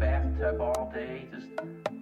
[0.00, 1.48] bathtub all day, just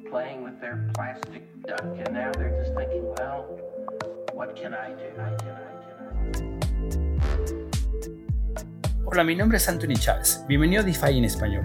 [0.08, 3.44] playing with their plastic duck, and now they're just thinking, well,
[4.33, 5.10] what can I do?
[5.18, 5.99] I can, I can.
[9.05, 10.45] Hola, mi nombre es Anthony Chávez.
[10.46, 11.64] Bienvenido a DeFi en español.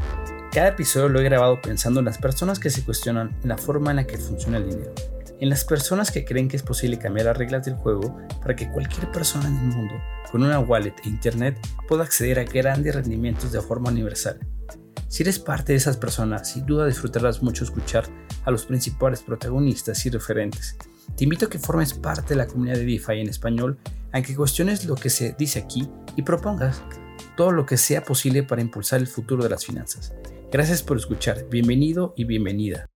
[0.52, 3.92] Cada episodio lo he grabado pensando en las personas que se cuestionan en la forma
[3.92, 4.92] en la que funciona el dinero,
[5.40, 8.72] en las personas que creen que es posible cambiar las reglas del juego para que
[8.72, 13.52] cualquier persona en el mundo con una wallet e internet pueda acceder a grandes rendimientos
[13.52, 14.40] de forma universal.
[15.14, 18.06] Si eres parte de esas personas, sin duda disfrutarás mucho escuchar
[18.46, 20.76] a los principales protagonistas y referentes.
[21.16, 23.78] Te invito a que formes parte de la comunidad de DeFi en español,
[24.12, 26.82] a que cuestiones lo que se dice aquí y propongas
[27.38, 30.16] todo lo que sea posible para impulsar el futuro de las finanzas.
[30.52, 32.88] Gracias por escuchar, bienvenido y bienvenida.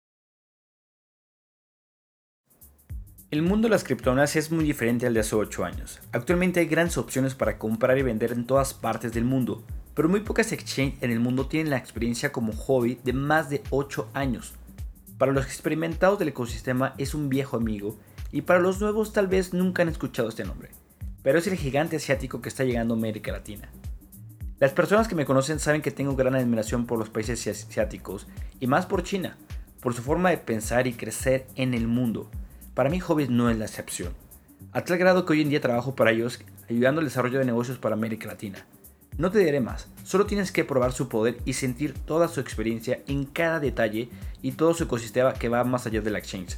[3.29, 5.99] El mundo de las criptomonedas es muy diferente al de hace 8 años.
[6.11, 9.63] Actualmente hay grandes opciones para comprar y vender en todas partes del mundo,
[9.97, 13.63] pero muy pocas exchanges en el mundo tienen la experiencia como hobby de más de
[13.71, 14.53] 8 años.
[15.17, 17.97] Para los experimentados del ecosistema es un viejo amigo
[18.31, 20.69] y para los nuevos tal vez nunca han escuchado este nombre,
[21.23, 23.71] pero es el gigante asiático que está llegando a América Latina.
[24.59, 28.27] Las personas que me conocen saben que tengo gran admiración por los países asiáticos
[28.59, 29.35] y más por China,
[29.81, 32.29] por su forma de pensar y crecer en el mundo.
[32.75, 34.13] Para mí Hobbies no es la excepción,
[34.73, 37.79] a tal grado que hoy en día trabajo para ellos ayudando al desarrollo de negocios
[37.79, 38.63] para América Latina.
[39.17, 42.99] No te diré más, solo tienes que probar su poder y sentir toda su experiencia
[43.07, 44.09] en cada detalle
[44.43, 46.57] y todo su ecosistema que va más allá de la exchange.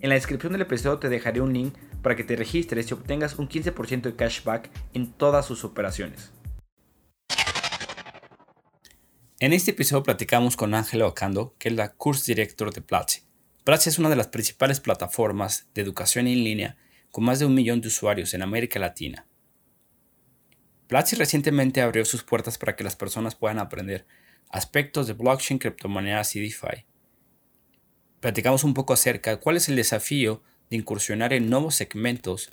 [0.00, 3.38] En la descripción del episodio te dejaré un link para que te registres y obtengas
[3.38, 6.32] un 15% de cashback en todas sus operaciones.
[9.38, 13.20] En este episodio platicamos con Ángela Ocando, que es la Course Director de Platzi.
[13.62, 16.76] Platzi es una de las principales plataformas de educación en línea
[17.12, 19.28] con más de un millón de usuarios en América Latina.
[20.88, 24.06] Platzi recientemente abrió sus puertas para que las personas puedan aprender
[24.48, 26.86] aspectos de blockchain, criptomonedas y DeFi.
[28.20, 32.50] Platicamos un poco acerca de cuál es el desafío de incursionar en nuevos segmentos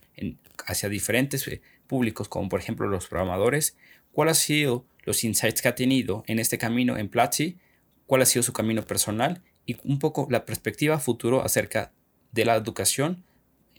[0.68, 3.78] hacia diferentes eh, públicos, como por ejemplo los programadores,
[4.12, 7.58] cuál ha sido los insights que ha tenido en este camino en Platzi,
[8.06, 11.94] cuál ha sido su camino personal y un poco la perspectiva futuro acerca
[12.34, 13.24] de la educación,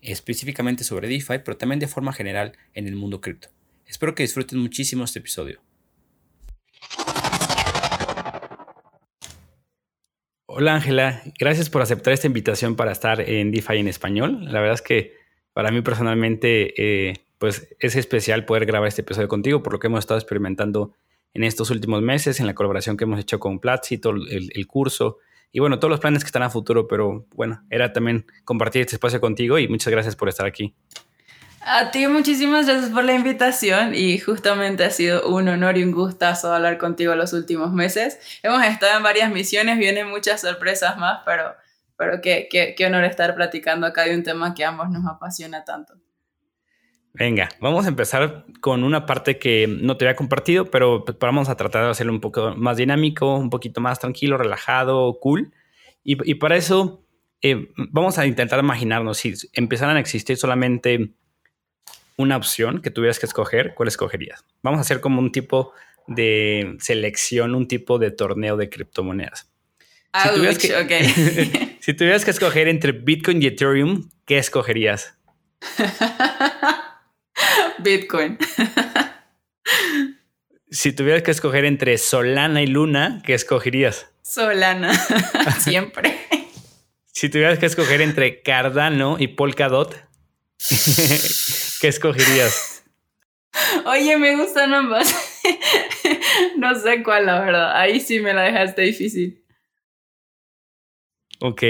[0.01, 3.56] específicamente sobre DeFi, pero también de forma general en el mundo cripto.
[3.87, 5.61] Espero que disfruten muchísimo este episodio.
[10.47, 14.45] Hola Ángela, gracias por aceptar esta invitación para estar en DeFi en español.
[14.45, 15.15] La verdad es que
[15.53, 16.75] para mí personalmente
[17.11, 20.93] eh, pues es especial poder grabar este episodio contigo por lo que hemos estado experimentando
[21.35, 24.67] en estos últimos meses, en la colaboración que hemos hecho con Platzi, todo el, el
[24.67, 25.19] curso
[25.53, 28.97] y bueno, todos los planes que están a futuro, pero bueno, era también compartir este
[28.97, 30.75] espacio contigo y muchas gracias por estar aquí.
[31.69, 35.91] A ti muchísimas gracias por la invitación y justamente ha sido un honor y un
[35.91, 38.21] gustazo hablar contigo los últimos meses.
[38.45, 41.57] Hemos estado en varias misiones, vienen muchas sorpresas más, pero,
[41.97, 45.05] pero qué, qué, qué honor estar platicando acá de un tema que a ambos nos
[45.07, 45.95] apasiona tanto.
[47.15, 51.49] Venga, vamos a empezar con una parte que no te había compartido, pero pues, vamos
[51.49, 55.53] a tratar de hacerlo un poco más dinámico, un poquito más tranquilo, relajado, cool.
[56.05, 57.05] Y, y para eso
[57.43, 61.17] eh, vamos a intentar imaginarnos si empezaran a existir solamente
[62.17, 64.45] una opción que tuvieras que escoger, ¿cuál escogerías?
[64.63, 65.73] Vamos a hacer como un tipo
[66.07, 69.51] de selección, un tipo de torneo de criptomonedas.
[70.23, 75.15] Si tuvieras, que, si tuvieras que escoger entre Bitcoin y Ethereum, ¿qué escogerías?
[77.79, 78.39] Bitcoin.
[80.71, 84.07] si tuvieras que escoger entre Solana y Luna, ¿qué escogerías?
[84.23, 84.95] Solana,
[85.61, 86.19] siempre.
[87.13, 89.95] si tuvieras que escoger entre Cardano y Polkadot,
[91.87, 92.83] ¿Qué escogerías?
[93.87, 95.09] Oye, me gustan ambas.
[96.57, 97.81] no sé cuál, la verdad.
[97.81, 99.45] Ahí sí me la dejaste difícil.
[101.39, 101.63] Ok.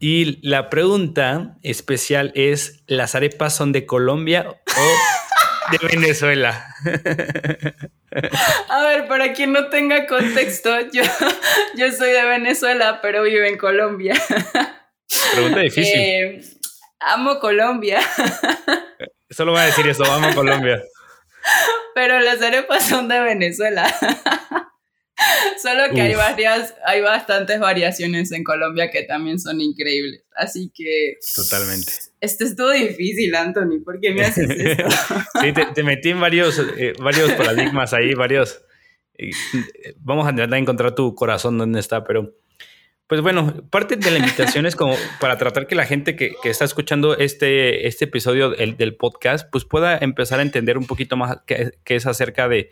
[0.00, 6.74] Y la pregunta especial es, ¿las arepas son de Colombia o de Venezuela?
[8.70, 11.04] A ver, para quien no tenga contexto, yo,
[11.76, 14.20] yo soy de Venezuela, pero vivo en Colombia.
[15.32, 15.94] Pregunta difícil.
[15.94, 16.40] Eh,
[16.98, 18.00] amo Colombia.
[19.30, 20.82] Solo voy a decir eso, amo Colombia.
[21.94, 23.86] Pero las arepas son de Venezuela.
[25.62, 30.24] Solo que hay varias, hay bastantes variaciones en Colombia que también son increíbles.
[30.34, 31.18] Así que.
[31.34, 31.92] Totalmente.
[32.20, 33.82] Esto estuvo difícil, Anthony.
[33.84, 34.88] ¿Por qué me haces esto?
[35.40, 38.62] sí, te, metí en varios, eh, varios paradigmas ahí, varios.
[39.18, 39.30] Eh,
[39.98, 42.34] vamos a intentar encontrar tu corazón donde está, pero
[43.10, 46.64] pues bueno, parte de la invitación es como para tratar que la gente que, está
[46.64, 51.72] escuchando este, este episodio del, podcast, pues pueda empezar a entender un poquito más qué,
[51.86, 52.70] es acerca de,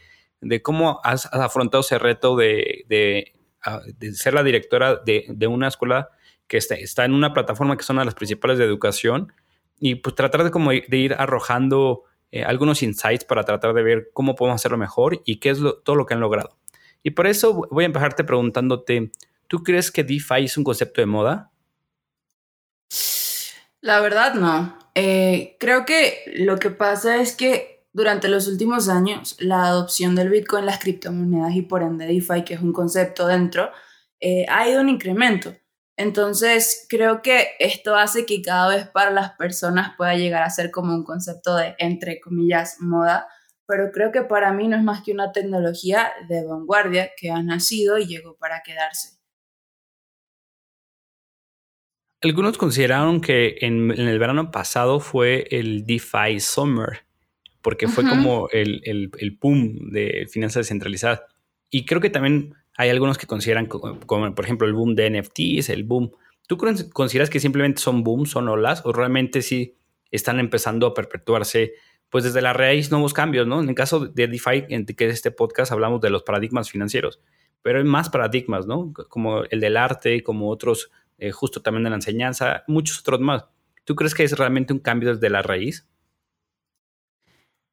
[0.63, 6.11] cómo has, afrontado ese reto de, de ser la directora de, de una escuela
[6.47, 9.33] que está, está, en una plataforma que son de las principales de educación
[9.81, 14.11] y pues tratar de, como de ir arrojando eh, algunos insights para tratar de ver
[14.13, 16.57] cómo podemos hacerlo mejor y qué es todo lo que han logrado.
[17.03, 19.11] Y por eso voy a empezarte preguntándote,
[19.49, 21.51] ¿tú crees que DeFi es un concepto de moda?
[23.81, 24.79] La verdad no.
[24.95, 30.29] Eh, creo que lo que pasa es que durante los últimos años la adopción del
[30.29, 33.71] Bitcoin, las criptomonedas y por ende DeFi, que es un concepto dentro,
[34.21, 35.55] eh, ha ido en incremento.
[35.97, 40.71] Entonces, creo que esto hace que cada vez para las personas pueda llegar a ser
[40.71, 43.27] como un concepto de, entre comillas, moda,
[43.67, 47.43] pero creo que para mí no es más que una tecnología de vanguardia que ha
[47.43, 49.18] nacido y llegó para quedarse.
[52.21, 57.05] Algunos consideraron que en, el verano pasado fue el DeFi Summer,
[57.63, 61.23] porque fue como el, el, el boom de finanzas descentralizadas.
[61.71, 65.69] Y creo que también hay algunos que consideran como, por ejemplo, el boom de NFTs,
[65.69, 66.13] el boom.
[66.47, 66.57] ¿Tú
[66.93, 69.75] consideras que simplemente son booms, son olas, o realmente sí
[70.13, 71.75] están empezando a perpetuarse,
[72.09, 73.61] pues desde la raíz, nuevos cambios, ¿no?
[73.61, 77.21] En el caso de DeFi, en que este podcast hablamos de los paradigmas financieros,
[77.63, 78.93] pero hay más paradigmas, ¿no?
[79.09, 83.45] Como el del arte, como otros, eh, justo también de la enseñanza, muchos otros más.
[83.85, 85.87] ¿Tú crees que es realmente un cambio desde la raíz?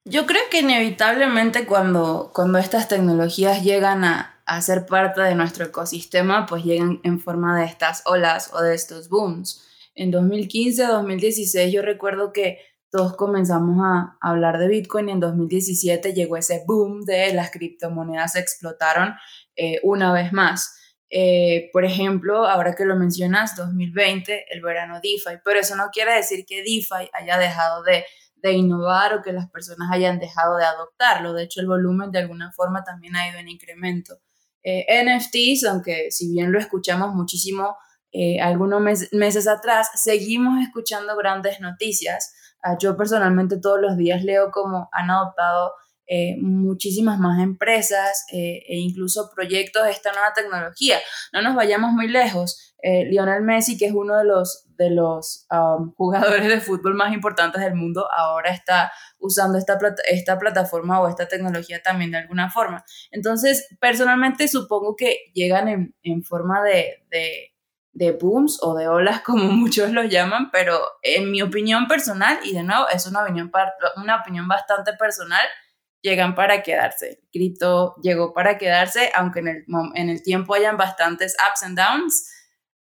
[0.03, 5.65] Yo creo que inevitablemente cuando, cuando estas tecnologías llegan a, a ser parte de nuestro
[5.65, 9.65] ecosistema, pues llegan en forma de estas olas o de estos booms.
[9.95, 12.59] En 2015, 2016 yo recuerdo que
[12.91, 18.35] todos comenzamos a hablar de Bitcoin y en 2017 llegó ese boom de las criptomonedas
[18.35, 19.15] explotaron
[19.55, 20.77] eh, una vez más.
[21.17, 26.13] Eh, por ejemplo, ahora que lo mencionas, 2020, el verano DeFi, pero eso no quiere
[26.13, 28.03] decir que DeFi haya dejado de,
[28.35, 31.31] de innovar o que las personas hayan dejado de adoptarlo.
[31.31, 34.19] De hecho, el volumen de alguna forma también ha ido en incremento.
[34.61, 37.77] Eh, NFTs, aunque si bien lo escuchamos muchísimo
[38.11, 42.33] eh, algunos meses atrás, seguimos escuchando grandes noticias.
[42.61, 45.71] Ah, yo personalmente todos los días leo cómo han adoptado
[46.07, 50.99] eh, muchísimas más empresas e incluso proyectos de esta nueva tecnología.
[51.33, 52.73] No nos vayamos muy lejos.
[52.83, 57.61] Lionel Messi, que es uno de los de los um, jugadores de fútbol más importantes
[57.61, 59.77] del mundo ahora está usando esta,
[60.09, 62.83] esta plataforma o esta tecnología también de alguna forma.
[63.11, 67.53] Entonces, personalmente supongo que llegan en, en forma de, de,
[67.93, 72.53] de, booms o de olas, como muchos los llaman, pero en mi opinión personal, y
[72.53, 73.51] de nuevo, es una opinión,
[73.97, 75.45] una opinión bastante personal,
[76.05, 77.19] llegan para quedarse.
[77.33, 79.65] cripto llegó para quedarse, aunque en el,
[79.95, 82.31] en el tiempo hayan bastantes ups and downs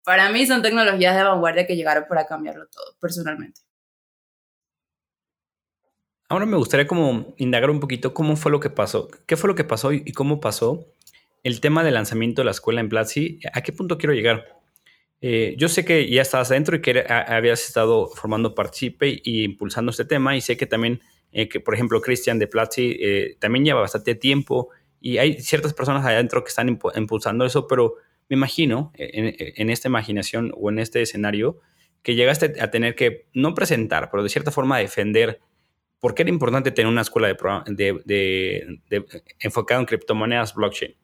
[0.05, 3.61] para mí son tecnologías de vanguardia que llegaron para cambiarlo todo, personalmente.
[6.28, 9.55] Ahora me gustaría como indagar un poquito cómo fue lo que pasó, qué fue lo
[9.55, 10.87] que pasó y cómo pasó
[11.43, 13.40] el tema del lanzamiento de la escuela en Platzi.
[13.52, 14.61] ¿A qué punto quiero llegar?
[15.20, 19.90] Eh, yo sé que ya estabas adentro y que habías estado formando Participe y impulsando
[19.90, 21.00] este tema y sé que también,
[21.32, 25.73] eh, que por ejemplo, Cristian de Platzi eh, también lleva bastante tiempo y hay ciertas
[25.75, 27.94] personas adentro que están impulsando eso, pero
[28.29, 31.59] me imagino, en, esta imaginación o en este escenario,
[32.03, 35.41] que llegaste a tener que no presentar, pero de cierta forma defender
[35.99, 37.29] por qué era importante tener una escuela
[37.67, 38.81] de,
[39.41, 40.97] enfocada en criptomonedas blockchain.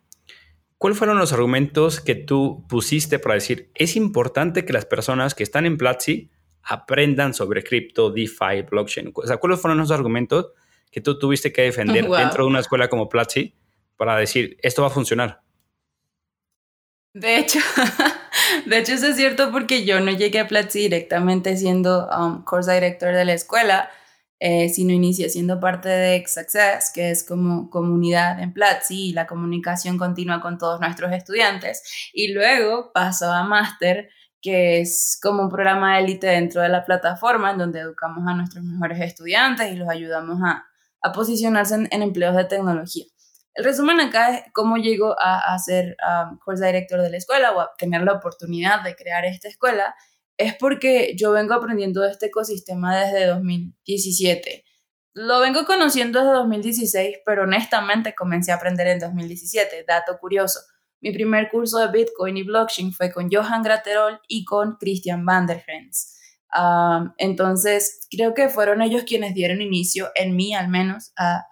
[0.78, 5.42] ¿Cuáles fueron los argumentos que tú pusiste para decir es importante que las personas que
[5.42, 6.30] están en Platzi
[6.66, 9.12] aprendan sobre cripto, DeFi, blockchain?
[9.14, 10.52] O sea, ¿cuáles fueron los argumentos
[10.90, 13.54] que tú tuviste que defender dentro de una escuela como Platzi
[13.96, 15.42] para decir esto va a funcionar?
[17.14, 17.60] De hecho,
[18.66, 22.70] de hecho eso es cierto porque yo no llegué a Platzi directamente siendo um, course
[22.70, 23.88] director de la escuela,
[24.38, 29.26] eh, sino inicié siendo parte de Success, que es como comunidad en Platzi y la
[29.26, 32.10] comunicación continua con todos nuestros estudiantes.
[32.12, 34.10] Y luego pasó a Master,
[34.46, 38.62] que es como un programa élite dentro de la plataforma en donde educamos a nuestros
[38.62, 40.64] mejores estudiantes y los ayudamos a,
[41.02, 43.06] a posicionarse en empleos de tecnología.
[43.54, 47.60] El resumen acá es cómo llego a, ser um, course director de la escuela o
[47.60, 49.96] a tener la oportunidad de crear esta escuela.
[50.36, 54.64] Es porque yo vengo aprendiendo de este ecosistema desde 2017.
[55.14, 59.84] Lo vengo conociendo desde 2016, pero honestamente comencé a aprender en 2017.
[59.88, 60.60] Dato curioso.
[61.06, 65.46] Mi primer curso de Bitcoin y blockchain fue con Johan Graterol y con Christian van
[67.18, 71.44] entonces, creo que fueron ellos quienes dieron inicio, en mí al menos, a,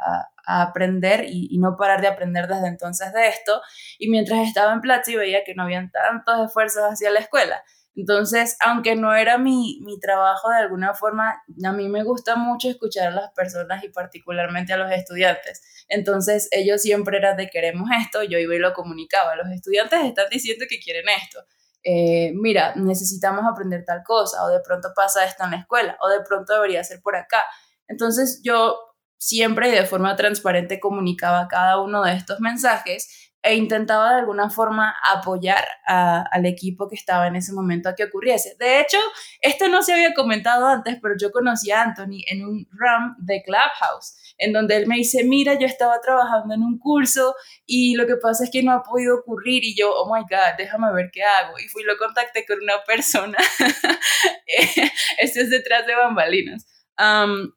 [0.44, 3.61] aprender y, no parar de aprender desde entonces de esto.
[3.96, 7.62] Y mientras estaba en Platzi veía que no habían tantos esfuerzos hacia la escuela.
[7.97, 12.69] Entonces, aunque no era mi, mi trabajo de alguna forma, a mí me gusta mucho
[12.69, 15.63] escuchar a las personas y particularmente a los estudiantes.
[15.89, 19.37] Entonces, ellos siempre eran de queremos esto, yo iba y lo comunicaba.
[19.37, 21.41] Los estudiantes están diciendo que quieren esto.
[21.85, 26.09] Eh, mira, necesitamos aprender tal cosa, o de pronto pasa esto en la escuela, o
[26.09, 27.45] de pronto debería ser por acá.
[27.87, 28.77] Entonces, yo
[29.19, 34.49] siempre y de forma transparente comunicaba cada uno de estos mensajes e intentaba de alguna
[34.49, 38.57] forma apoyar al equipo que estaba en ese momento a que ocurriese.
[38.59, 38.97] De hecho,
[39.43, 43.43] esto no se había comentado antes, pero yo conocí a Anthony en un RAM de
[43.43, 47.35] Clubhouse, en donde él me dice, mira, yo estaba trabajando en un curso
[47.67, 50.57] y lo que pasa es que no ha podido ocurrir y yo, oh my God,
[50.57, 51.59] déjame ver qué hago.
[51.59, 53.37] Y fui lo contacté con una persona.
[55.19, 56.74] Esto es detrás de bambalinas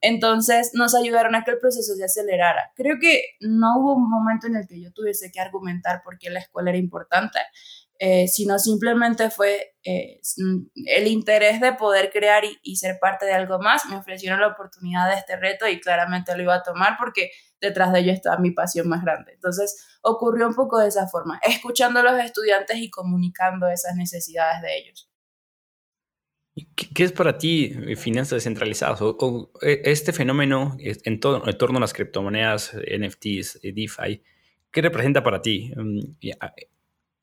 [0.01, 2.71] entonces nos ayudaron a que el proceso se acelerara.
[2.75, 6.29] Creo que no hubo un momento en el que yo tuviese que argumentar por qué
[6.29, 7.39] la escuela era importante,
[7.99, 10.19] eh, sino simplemente fue eh,
[10.85, 13.85] el interés de poder crear y, y, ser parte de algo más.
[13.85, 17.91] Me ofrecieron la oportunidad de este reto y claramente lo iba a tomar porque detrás
[17.91, 19.33] de ello estaba mi pasión más grande.
[19.33, 24.61] Entonces ocurrió un poco de esa forma, escuchando a los estudiantes y comunicando esas necesidades
[24.61, 25.09] de ellos.
[26.75, 31.77] ¿Qué es para ti eh, finanzas descentralizadas o, eh, este fenómeno en, todo, en torno
[31.77, 34.23] a las criptomonedas, NFTs, eh, DeFi?
[34.71, 35.71] ¿Qué representa para ti?
[35.75, 35.99] Mm,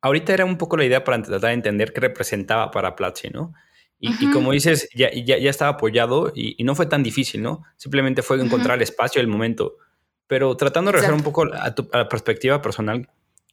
[0.03, 3.53] ahorita era un poco la idea para tratar de entender qué representaba para Platzi, ¿no?
[3.99, 7.63] Y, como dices, ya, ya, ya estaba apoyado y, no fue tan difícil, ¿no?
[7.77, 9.79] Simplemente fue encontrar el espacio, el momento.
[10.27, 13.09] Pero tratando de regresar un poco a tu a la perspectiva personal,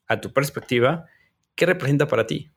[0.07, 1.05] a tu perspectiva,
[1.55, 2.49] ¿qué representa para ti?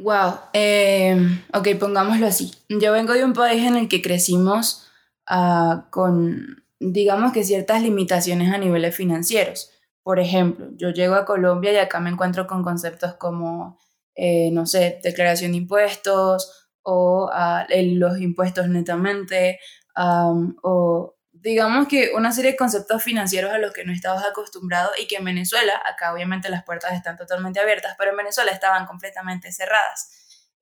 [0.00, 1.14] Wow, eh,
[1.52, 2.50] ok, pongámoslo así.
[2.70, 4.88] Yo vengo de un país en el que crecimos
[5.30, 9.70] uh, con, digamos que ciertas limitaciones a niveles financieros.
[10.02, 13.78] Por ejemplo, yo llego a Colombia y acá me encuentro con conceptos como,
[14.14, 17.66] eh, no sé, declaración de impuestos o uh,
[17.98, 19.60] los impuestos netamente
[19.94, 25.06] o digamos que una serie de conceptos financieros a los que no estabas acostumbrado y
[25.06, 29.50] que en Venezuela, acá obviamente las puertas están totalmente abiertas, pero en Venezuela estaban completamente
[29.52, 30.10] cerradas.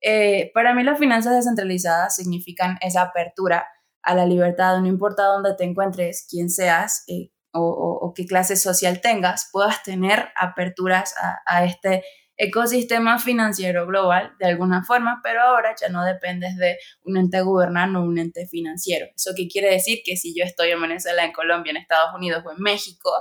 [0.01, 3.67] Eh, para mí las finanzas descentralizadas significan esa apertura
[4.01, 9.01] a la libertad, no importa dónde te encuentres, quién seas eh, o, qué clase social
[9.01, 12.03] tengas, puedas tener aperturas a, a este
[12.39, 17.99] ecosistema financiero global de alguna forma, pero ahora ya no dependes de un ente gubernante
[17.99, 19.07] o un ente financiero.
[19.13, 19.99] ¿Eso qué quiere decir?
[20.05, 23.11] Que si yo estoy en Venezuela, en Colombia, en Estados Unidos o en México,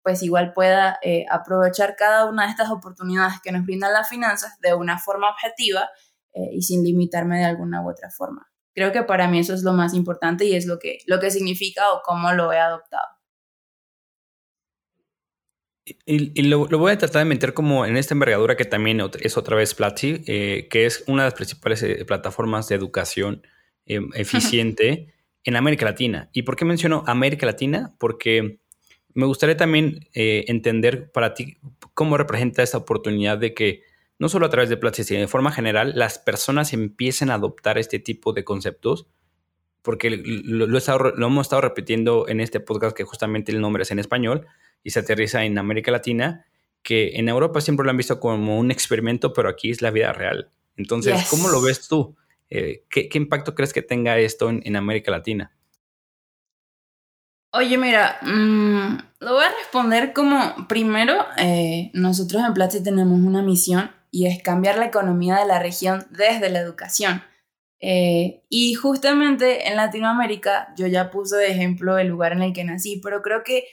[0.00, 4.58] pues igual pueda eh, aprovechar cada una de estas oportunidades que nos brindan las finanzas
[4.60, 5.90] de una forma objetiva
[6.32, 8.46] eh, y sin limitarme de alguna u otra forma.
[8.74, 11.32] Creo que para mí eso es lo más importante y es lo que, lo que
[11.32, 13.08] significa o cómo lo he adoptado.
[16.04, 19.56] Y, lo, voy a tratar de meter como en esta envergadura que también es otra
[19.56, 23.42] vez Platzi, eh, que es una de las principales eh, plataformas de educación
[23.86, 25.14] em, eficiente
[25.44, 26.30] en América Latina.
[26.32, 27.94] ¿Y por qué menciono América Latina?
[27.98, 28.60] Porque
[29.14, 31.58] me gustaría también eh, entender para ti
[31.94, 33.82] cómo representa esta oportunidad de que
[34.18, 37.78] no solo a través de Platzi, sino de forma general, las personas empiecen a adoptar
[37.78, 39.06] este tipo de conceptos
[39.82, 43.98] porque lo, lo, hemos estado repitiendo en este podcast que justamente el nombre es en
[43.98, 44.46] español,
[44.82, 46.46] y se aterriza en América Latina,
[46.82, 50.12] que en Europa siempre lo han visto como un experimento, pero aquí es la vida
[50.12, 50.50] real.
[50.76, 52.16] Entonces, ¿cómo lo ves tú?
[52.50, 55.52] Eh, ¿qué, impacto crees que tenga esto en, América Latina?
[57.52, 63.42] Oye, mira, mm, lo voy a responder como, primero, eh, nosotros en Platzi tenemos una
[63.42, 67.22] misión y es cambiar la economía de la región desde la educación.
[67.80, 72.64] Eh, y justamente en Latinoamérica, yo ya puse de ejemplo el lugar en el que
[72.64, 73.64] nací, pero creo que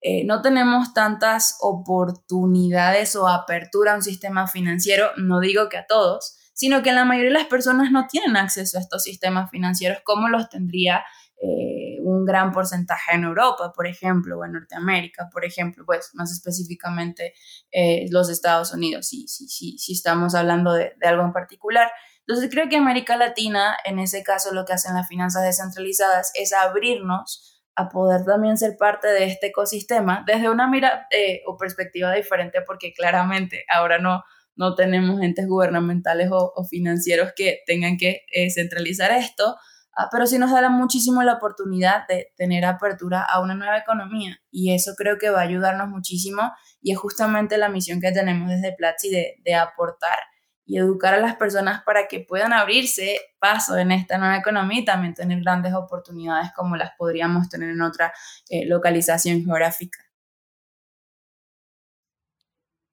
[0.00, 5.86] eh, no tenemos tantas oportunidades o apertura a un sistema financiero, no digo que a
[5.86, 9.98] todos, sino que la mayoría de las personas no tienen acceso a estos sistemas financieros
[10.04, 11.04] como los tendría
[11.40, 16.32] eh, un gran porcentaje en Europa, por ejemplo, o en Norteamérica, por ejemplo, pues más
[16.32, 17.34] específicamente
[17.70, 21.90] eh, los Estados Unidos, si, si, si, si estamos hablando de, de algo en particular.
[22.26, 26.52] Entonces creo que América Latina, en ese caso, lo que hacen las finanzas descentralizadas es
[26.52, 32.12] abrirnos a poder también ser parte de este ecosistema desde una mira eh, o perspectiva
[32.12, 34.24] diferente, porque claramente ahora no,
[34.56, 39.54] no tenemos entes gubernamentales o, financieros que tengan que eh, centralizar esto,
[39.96, 44.40] ah, pero sí nos dará muchísimo la oportunidad de tener apertura a una nueva economía
[44.50, 46.50] y eso creo que va a ayudarnos muchísimo
[46.82, 50.18] y es justamente la misión que tenemos desde Platzi de, de aportar
[50.68, 54.84] y educar a las personas para que puedan abrirse paso en esta nueva economía y
[54.84, 58.12] también tener grandes oportunidades como las podríamos tener en otra
[58.50, 59.98] eh, localización geográfica.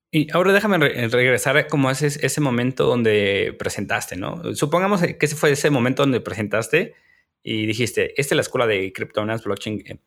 [0.09, 4.55] Y ahora déjame regresar como ese, ese momento donde presentaste, ¿no?
[4.55, 6.95] Supongamos que ese fue ese momento donde presentaste
[7.43, 9.83] y dijiste, esta es la escuela de criptomonedas blockchain.
[9.85, 9.99] Eh,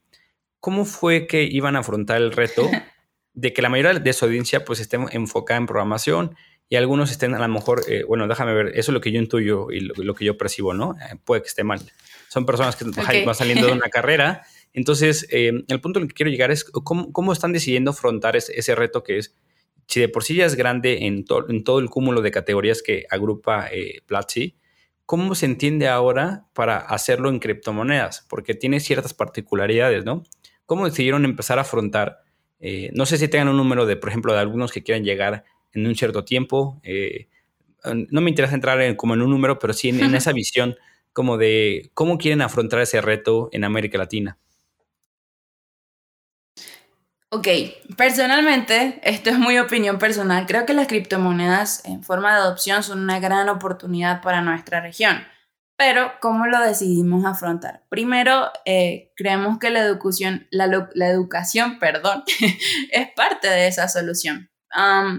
[0.58, 2.70] ¿Cómo fue que iban a afrontar el reto
[3.34, 6.34] de que la mayoría de su audiencia pues esté enfocada en programación
[6.68, 9.18] y algunos estén a lo mejor, eh, bueno, déjame ver, eso es lo que yo
[9.18, 10.96] intuyo y lo, que yo percibo, ¿no?
[11.00, 11.80] Eh, puede que esté mal.
[12.28, 12.84] Son personas que
[13.25, 14.42] van saliendo de una carrera.
[14.75, 18.75] Entonces, el punto al que quiero llegar es cómo, cómo están decidiendo afrontar ese, ese
[18.75, 19.34] reto que es
[19.88, 23.06] si de por sí ya es grande en, en todo el cúmulo de categorías que
[23.10, 24.54] agrupa eh, Platzi,
[25.06, 28.26] ¿cómo se entiende ahora para hacerlo en criptomonedas?
[28.28, 30.25] Porque tiene ciertas particularidades, ¿no?
[30.66, 32.18] ¿Cómo decidieron empezar a afrontar?
[32.60, 35.44] Eh, no sé si tengan un número de, por ejemplo, de algunos que quieran llegar
[35.72, 36.80] en un cierto tiempo.
[36.82, 37.28] Eh,
[38.10, 40.76] no me interesa entrar en, como en un número, pero sí en esa visión
[41.12, 44.38] como de cómo quieren afrontar ese reto en América Latina.
[47.30, 47.46] Ok,
[47.96, 53.00] personalmente, esto es muy opinión personal, creo que las criptomonedas en forma de adopción son
[53.00, 55.18] una gran oportunidad para nuestra región.
[55.76, 57.84] Pero, ¿cómo lo decidimos afrontar?
[57.90, 60.64] Primero, eh, creemos que la educación, la,
[61.06, 62.25] educación perdón,
[62.90, 64.50] es parte de esa solución.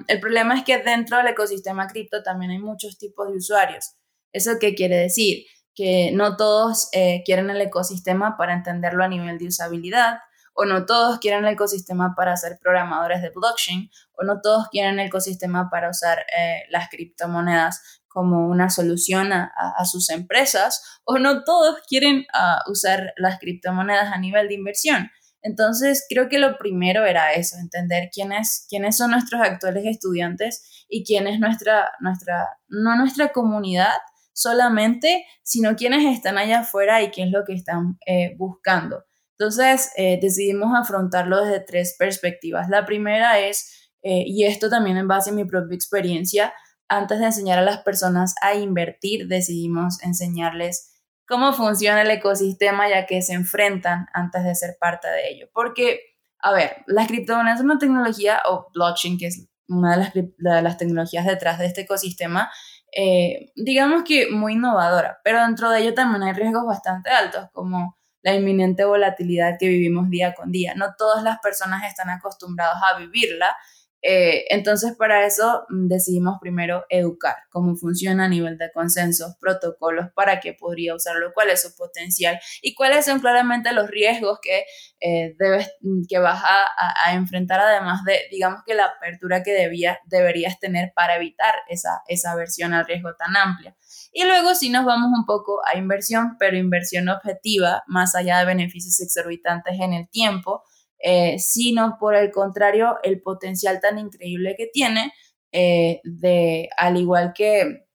[0.08, 3.96] El problema es que dentro del ecosistema cripto también hay muchos tipos de usuarios.
[4.32, 5.46] ¿Eso qué quiere decir?
[5.74, 10.20] Que no todos eh, quieren el ecosistema para entenderlo a nivel de usabilidad
[10.60, 15.00] o no todos quieren el ecosistema para ser programadores de blockchain, o no todos quieren
[15.00, 21.46] el ecosistema para usar eh, las criptomonedas como una solución a, sus empresas, o no
[21.46, 25.10] todos quieren ah, usar las criptomonedas a nivel de inversión.
[25.42, 31.04] Entonces, creo que lo primero era eso, entender quiénes, quiénes son nuestros actuales estudiantes y
[31.06, 33.94] quién es nuestra, nuestra, no nuestra comunidad
[34.34, 39.04] solamente, sino quiénes están allá afuera y qué es lo que están eh, buscando.
[39.38, 42.70] Entonces, eh, decidimos afrontarlo desde tres perspectivas.
[42.70, 46.54] La primera es, eh, y esto también en base a mi propia experiencia,
[46.90, 50.99] antes de enseñar a las personas a invertir, decidimos enseñarles
[51.30, 55.48] cómo funciona el ecosistema ya que se enfrentan antes de ser parte de ello.
[55.54, 60.78] Porque, a ver, las criptomonedas son una tecnología, o blockchain, que es una de las,
[60.78, 62.52] tecnologías detrás de este ecosistema,
[62.92, 67.96] eh, digamos que muy innovadora, pero dentro de ello también hay riesgos bastante altos, como
[68.24, 70.74] la inminente volatilidad que vivimos día con día.
[70.76, 73.56] No todas las personas están acostumbradas a vivirla.
[74.02, 80.08] Eh, entonces, para eso mm, decidimos primero educar cómo funciona a nivel de consensos, protocolos,
[80.16, 84.64] para qué podría usarlo, cuál es su potencial y cuáles son claramente los riesgos que,
[85.02, 90.00] eh, debes, mm, que vas a, enfrentar, además de, digamos que la apertura que debía,
[90.06, 93.76] deberías tener para evitar esa, esa aversión al riesgo tan amplia.
[94.14, 98.46] Y luego sí nos vamos un poco a inversión, pero inversión objetiva, más allá de
[98.46, 100.64] beneficios exorbitantes en el tiempo,
[101.00, 105.14] eh, sino por el contrario, el potencial tan increíble que tiene
[105.52, 107.86] eh, de, al igual que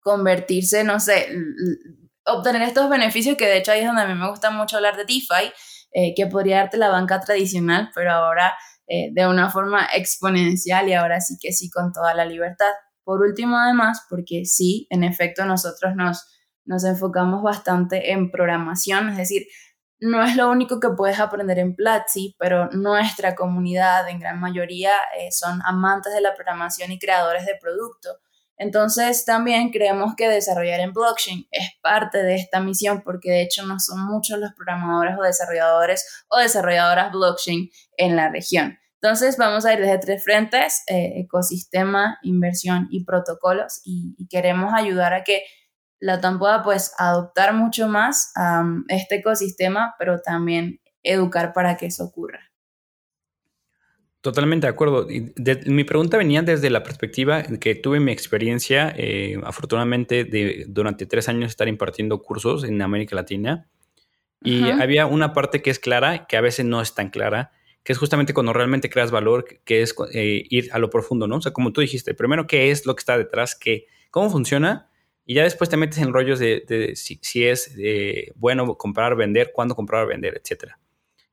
[0.00, 1.28] convertirse, no sé,
[2.24, 4.96] obtener estos beneficios, que de hecho ahí es donde a mí me gusta mucho hablar
[4.96, 5.52] de DeFi,
[5.92, 8.54] eh, que podría darte la banca tradicional, pero ahora
[8.88, 12.70] de una forma exponencial y ahora sí que sí con toda la libertad.
[13.02, 16.24] Por último, además, porque sí, en efecto, nosotros nos,
[16.64, 19.46] nos enfocamos bastante en programación, es decir,
[20.00, 24.92] no es lo único que puedes aprender en Platzi, pero nuestra comunidad en gran mayoría
[25.18, 28.18] eh, son amantes de la programación y creadores de producto.
[28.58, 33.66] Entonces también creemos que desarrollar en blockchain es parte de esta misión porque de hecho
[33.66, 38.78] no son muchos los programadores o desarrolladores o desarrolladoras blockchain en la región.
[39.00, 45.12] Entonces vamos a ir desde tres frentes, eh, ecosistema, inversión y protocolos, y, queremos ayudar
[45.12, 45.42] a que
[46.00, 48.32] la pueda pues adoptar mucho más
[48.88, 52.40] este ecosistema, pero también educar para que eso ocurra.
[54.26, 55.06] Totalmente de acuerdo.
[55.66, 61.28] mi pregunta venía desde la perspectiva que tuve mi experiencia, eh, afortunadamente, de durante tres
[61.28, 63.68] años estar impartiendo cursos en América Latina.
[64.42, 67.52] Y había una parte que es clara, que a veces no es tan clara,
[67.84, 71.36] que es justamente cuando realmente creas valor, que es eh, ir a lo profundo, ¿no?
[71.36, 73.54] O sea, como tú dijiste, primero, ¿qué es lo que está detrás?
[73.54, 74.88] ¿Qué, ¿Cómo funciona?
[75.26, 79.74] Y ya después te metes en rollos de, si, es eh, bueno comprar, vender, cuándo
[79.74, 80.72] comprar, vender, etc.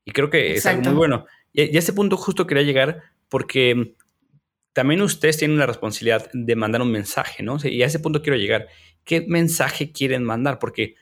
[0.04, 1.26] Y creo que es algo muy bueno.
[1.52, 3.94] Y, a este punto justo quería llegar porque
[4.72, 7.56] también ustedes tienen la responsabilidad de mandar un mensaje, ¿no?
[7.62, 8.66] y a ese punto quiero llegar.
[9.04, 10.58] ¿Qué mensaje quieren mandar?
[10.58, 10.96] Porque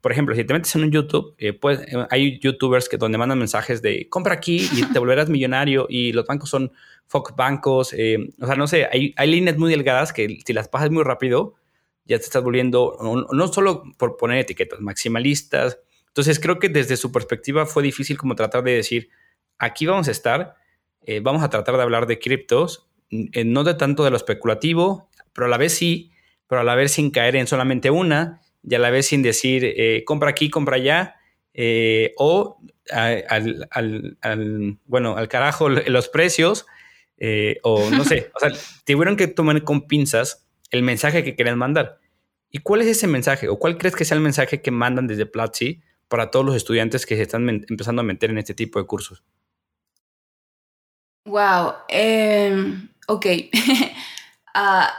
[0.00, 3.18] por ejemplo, si te metes en un YouTube, eh, pues, eh, hay youtubers que donde
[3.18, 6.72] mandan mensajes de compra aquí y te volverás millonario y los bancos son
[7.06, 7.92] fuck bancos.
[7.92, 11.02] Eh, o sea, no sé, hay, hay, líneas muy delgadas que si las pasas muy
[11.02, 11.54] rápido,
[12.08, 12.96] ya te estás volviendo,
[13.30, 15.78] no, solo por poner etiquetas, maximalistas.
[16.08, 19.10] Entonces creo que desde su perspectiva fue difícil como tratar de decir,
[19.58, 20.56] aquí vamos a estar,
[21.22, 25.46] vamos a tratar de hablar de criptos, eh, no de tanto de lo especulativo, pero
[25.46, 26.10] a la vez sí,
[26.46, 29.62] pero a la vez sin caer en solamente una y a la vez sin decir
[29.64, 31.14] eh, compra aquí, compra allá,
[32.16, 32.58] o
[32.90, 36.66] al, bueno, al carajo los precios,
[37.62, 38.50] o no sé, o sea,
[38.86, 41.98] tuvieron que tomar con pinzas el mensaje que querían mandar.
[42.50, 43.48] ¿Y cuál es ese mensaje?
[43.48, 47.04] ¿O cuál crees que sea el mensaje que mandan desde Platzi para todos los estudiantes
[47.04, 49.22] que se están empezando a meter en este tipo de cursos?
[51.26, 53.26] Wow, em, ok.
[54.60, 54.92] Ah,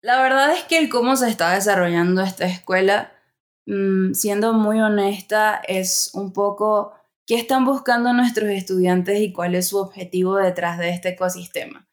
[0.00, 3.12] la verdad es que el cómo se está desarrollando esta escuela,
[3.66, 9.68] mm, siendo muy honesta, es un poco qué están buscando nuestros estudiantes y cuál es
[9.68, 11.85] su objetivo detrás de este ecosistema.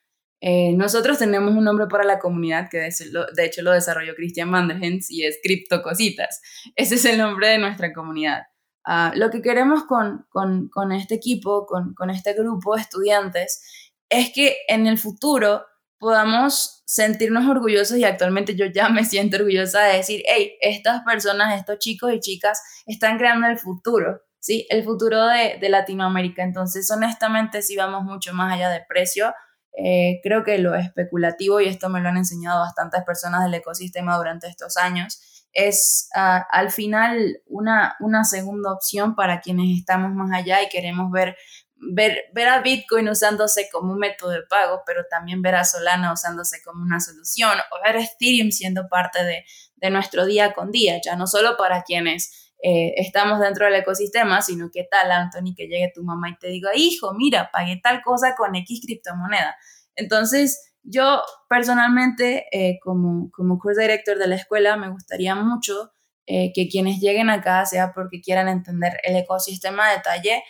[0.45, 5.09] Eh, nosotros tenemos un nombre para la comunidad que de hecho lo desarrolló Christian Manderhens
[5.09, 6.41] y es Crypto Cositas.
[6.75, 8.41] Ese es el nombre de nuestra comunidad.
[8.83, 13.63] Ah, lo que queremos con, con, este equipo, con, con, este grupo de estudiantes,
[14.09, 15.63] es que en el futuro
[15.97, 21.57] podamos sentirnos orgullosos y actualmente yo ya me siento orgullosa de decir, hey, estas personas,
[21.57, 24.67] estos chicos y chicas están creando el futuro, ¿sí?
[24.69, 26.43] El futuro de, de Latinoamérica.
[26.43, 29.33] Entonces, honestamente, si vamos mucho más allá de precio,
[29.75, 34.17] eh, creo que lo especulativo, y esto me lo han enseñado bastantes personas del ecosistema
[34.17, 40.31] durante estos años, es ah, al final una, una segunda opción para quienes estamos más
[40.31, 41.37] allá y queremos ver,
[41.75, 46.13] ver, ver a Bitcoin usándose como un método de pago, pero también ver a Solana
[46.13, 50.71] usándose como una solución, o ver a Ethereum siendo parte de, de nuestro día con
[50.71, 55.53] día, ya no solo para quienes eh, estamos dentro del ecosistema, sino que tal, Anthony,
[55.53, 59.57] que llegue tu mamá y te diga, hijo, mira, pagué tal cosa con X criptomoneda.
[59.97, 65.91] Entonces, yo personalmente, eh, como, como course director de la escuela, me gustaría mucho
[66.25, 70.43] eh, que quienes lleguen acá sea porque quieran entender el ecosistema de detalle,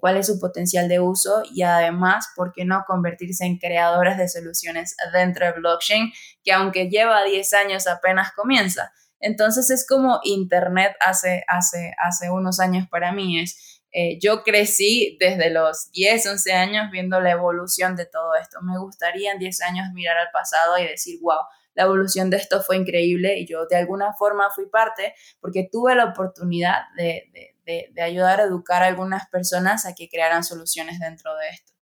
[0.00, 4.28] cuál es su potencial de uso y además, ¿por qué no convertirse en creadores de
[4.28, 8.92] soluciones dentro de blockchain, que aunque lleva 10 años apenas comienza?
[9.20, 13.40] Entonces es como Internet hace, hace, hace unos años para mí.
[13.40, 18.60] Es, eh, yo crecí desde los 10, 11 años viendo la evolución de todo esto.
[18.62, 21.40] Me gustaría en 10 años mirar al pasado y decir, wow,
[21.74, 25.94] la evolución de esto fue increíble y yo de alguna forma fui parte porque tuve
[25.94, 30.98] la oportunidad de, de, de ayudar a educar a algunas personas a que crearan soluciones
[30.98, 31.72] dentro de esto.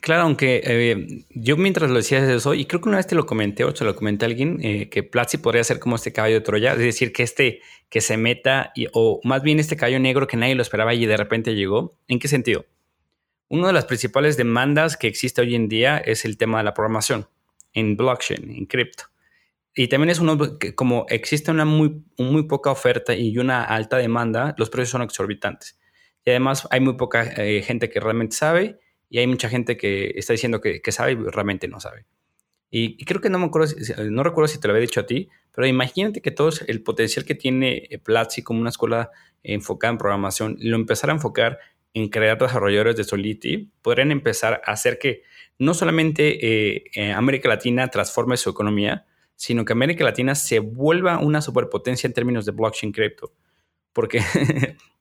[0.00, 3.26] Claro, aunque eh, yo mientras lo decías eso, y creo que una vez te lo
[3.26, 6.36] comenté o te lo comenté a alguien, eh, que Platzi podría ser como este caballo
[6.36, 10.26] de Troya, es decir, que este que se meta, o más bien este caballo negro
[10.26, 11.96] que nadie lo esperaba y de repente llegó.
[12.06, 12.66] ¿En qué sentido?
[13.48, 16.74] Una de las principales demandas que existe hoy en día es el tema de la
[16.74, 17.26] programación
[17.72, 19.04] en blockchain, en cripto.
[19.74, 23.96] Y también es uno que como existe una muy, muy poca oferta y una alta
[23.96, 25.78] demanda, los precios son exorbitantes.
[26.24, 30.12] Y además hay muy poca eh, gente que realmente sabe y hay mucha gente que
[30.16, 32.06] está diciendo que, sabe y realmente no sabe.
[32.70, 33.74] Y, creo que no me acuerdo,
[34.10, 37.24] no recuerdo si te lo había dicho a ti, pero imagínate que todo el potencial
[37.24, 39.10] que tiene eh, Platzi como una escuela
[39.42, 41.58] enfocada en programación, lo empezara a enfocar
[41.94, 45.22] en crear desarrolladores de Solidity, podrían empezar a hacer que
[45.58, 51.40] no solamente eh, América Latina transforme su economía, sino que América Latina se vuelva una
[51.40, 53.32] superpotencia en términos de blockchain cripto.
[53.92, 54.20] Porque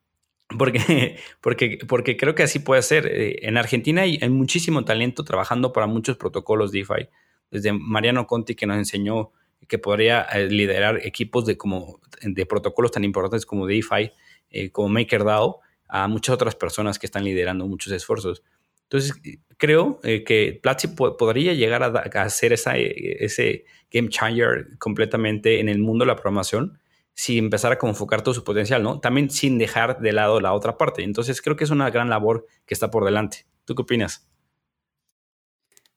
[0.56, 3.08] Porque, porque, porque creo que así puede ser.
[3.08, 7.10] Eh, en Argentina hay, muchísimo talento trabajando para muchos protocolos DeFi.
[7.52, 9.32] Desde Mariano Conti que nos enseñó
[9.68, 14.12] que podría eh, liderar equipos de, como, de protocolos tan importantes como DeFi,
[14.50, 18.44] eh, como MakerDAO, a muchas otras personas que están liderando muchos esfuerzos.
[18.84, 19.14] Entonces,
[19.58, 26.06] creo que Platzi podría llegar a, a hacer ese game changer completamente en el mundo
[26.06, 26.80] de la programación
[27.18, 29.00] si empezar a enfocar todo su potencial, ¿no?
[29.00, 31.04] También sin dejar de lado la otra parte.
[31.04, 33.48] Entonces creo que es una gran labor que está por delante.
[33.66, 34.30] ¿Tú qué opinas?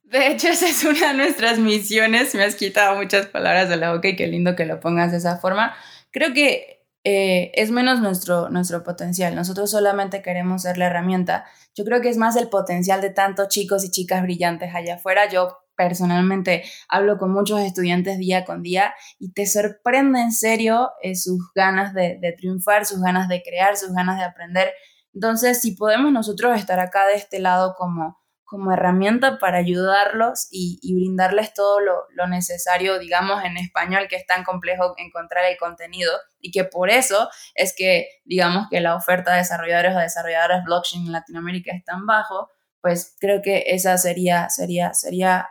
[0.01, 2.33] De hecho, esa es una de nuestras misiones.
[2.33, 5.19] Me has quitado muchas palabras de la boca y qué lindo que lo pongas de
[5.19, 5.75] esa forma.
[6.09, 9.35] Creo que eh, es menos nuestro, nuestro potencial.
[9.35, 11.45] Nosotros solamente queremos ser la herramienta.
[11.75, 15.29] Yo creo que es más el potencial de tantos chicos y chicas brillantes allá afuera.
[15.29, 21.15] Yo personalmente hablo con muchos estudiantes día con día y te sorprende en serio eh,
[21.15, 24.71] sus ganas de, triunfar, sus ganas de crear, sus ganas de aprender.
[25.13, 30.93] Entonces, si podemos nosotros estar acá de este lado como, como herramienta para ayudarlos y,
[30.93, 36.11] brindarles todo lo, lo, necesario, digamos, en español, que es tan complejo encontrar el contenido
[36.39, 41.07] y que por eso es que, digamos, que la oferta de desarrolladores o desarrolladoras blockchain
[41.07, 42.49] en Latinoamérica es tan bajo,
[42.81, 45.47] pues creo que esa sería, sería, sería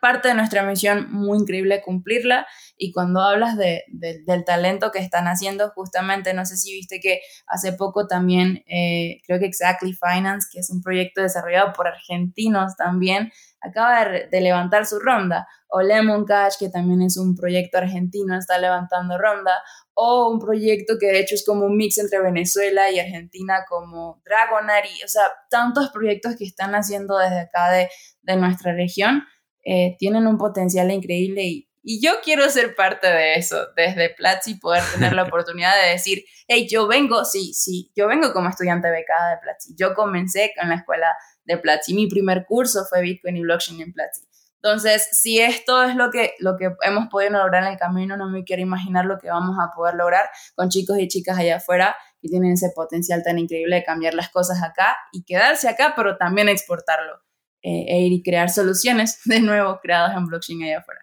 [0.00, 2.46] parte de nuestra misión muy increíble cumplirla.
[2.76, 7.20] Y cuando hablas de, del talento que están haciendo, justamente, no sé si viste que
[7.46, 12.76] hace poco también, eh, creo que Exactly Finance, que es un proyecto desarrollado por argentinos
[12.76, 18.36] también, acaba de, levantar su ronda, o Lemon Cash, que también es un proyecto argentino,
[18.36, 19.62] está levantando ronda,
[19.94, 24.20] o un proyecto que de hecho es como un mix entre Venezuela y Argentina como
[24.24, 27.88] Dragonary, o sea, tantos proyectos que están haciendo desde acá de,
[28.22, 29.24] de nuestra región
[29.64, 34.56] eh, tienen un potencial increíble y, y, yo quiero ser parte de eso, desde Platzi
[34.56, 38.90] poder tener la oportunidad de decir, hey, yo vengo, sí, sí, yo vengo como estudiante
[38.90, 41.08] becada de Platzi, yo comencé con la escuela
[41.44, 44.22] de Platzi, mi primer curso fue Bitcoin y Blockchain en Platzi.
[44.64, 48.30] Entonces, si esto es lo que, lo que hemos podido lograr en el camino, no
[48.30, 50.22] me quiero imaginar lo que vamos a poder lograr
[50.54, 54.30] con chicos y chicas allá afuera que tienen ese potencial tan increíble de cambiar las
[54.30, 57.20] cosas acá y quedarse acá, pero también exportarlo
[57.66, 61.00] eh, e ir y crear soluciones de nuevo creadas en blockchain allá afuera.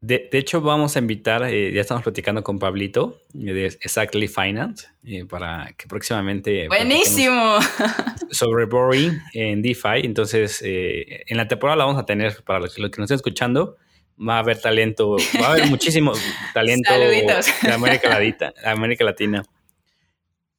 [0.00, 4.28] De, de, hecho, vamos a invitar, eh, ya estamos platicando con Pablito eh, de Exactly
[4.28, 4.88] Finance,
[5.30, 6.68] para que próximamente...
[6.68, 7.58] Buenísimo.
[8.30, 10.00] Sobre Boring en DeFi.
[10.02, 13.78] Entonces, en la temporada la vamos a tener, para los, que nos estén escuchando,
[14.20, 16.12] va a haber talento, va a haber muchísimo
[16.52, 18.52] talento de América Latina.
[18.64, 19.42] América Latina.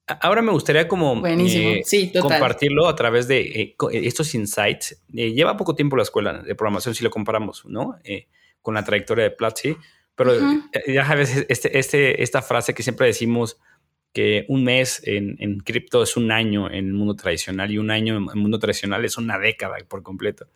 [0.07, 1.81] Ahora me gustaría como eh,
[2.21, 5.01] compartirlo a través de eh, estos insights.
[5.15, 7.97] Eh, lleva poco tiempo la escuela de programación si lo comparamos, ¿no?
[8.61, 9.75] con la trayectoria de Platzi.
[10.15, 10.33] Pero
[10.87, 13.59] ya sabes, este, este, esta frase que siempre decimos
[14.13, 17.89] que un mes en, en cripto es un año en el mundo tradicional y un
[17.89, 20.47] año en el mundo tradicional es una década por completo.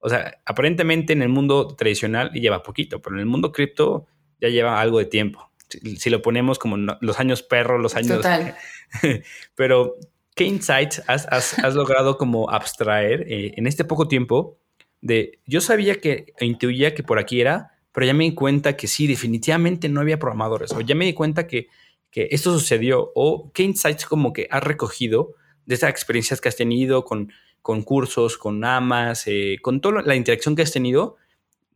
[0.00, 4.06] O sea, aparentemente en el mundo tradicional lleva poquito, pero en el mundo cripto
[4.40, 5.52] ya lleva algo de tiempo
[5.98, 8.16] si lo ponemos como los años perro, los años...
[8.16, 8.56] Total.
[9.54, 9.96] Pero,
[10.34, 14.58] ¿qué insights has, logrado como abstraer eh, en este poco tiempo
[15.00, 15.40] de...
[15.46, 18.86] Yo sabía que, e intuía que por aquí era, pero ya me di cuenta que
[18.86, 21.68] sí, definitivamente no había programadores, o ya me di cuenta que,
[22.10, 25.34] que esto sucedió, o qué insights como que has recogido
[25.66, 30.16] de esas experiencias que has tenido con, con cursos, con AMAS, eh, con toda la
[30.16, 31.16] interacción que has tenido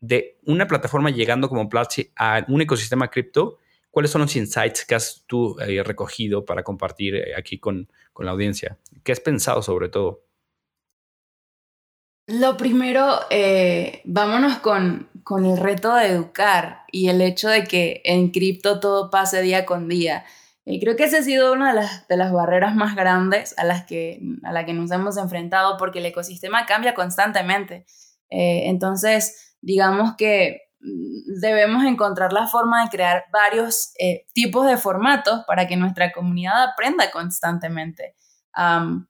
[0.00, 3.58] de una plataforma llegando como Platzi a un ecosistema cripto
[3.96, 8.26] ¿Cuáles son los insights que has tú eh, recogido para compartir eh, aquí con, con,
[8.26, 8.76] la audiencia?
[9.02, 10.26] ¿Qué has pensado sobre todo?
[12.26, 18.02] Lo primero, eh, vámonos con, con, el reto de educar y el hecho de que
[18.04, 20.26] en cripto todo pase día con día.
[20.66, 23.64] Y creo que esa ha sido una de las, de las barreras más grandes a
[23.64, 27.86] las que, a la que nos hemos enfrentado porque el ecosistema cambia constantemente.
[28.28, 35.66] entonces, digamos que debemos encontrar la forma de crear varios eh, tipos de formatos para
[35.66, 38.14] que nuestra comunidad aprenda constantemente.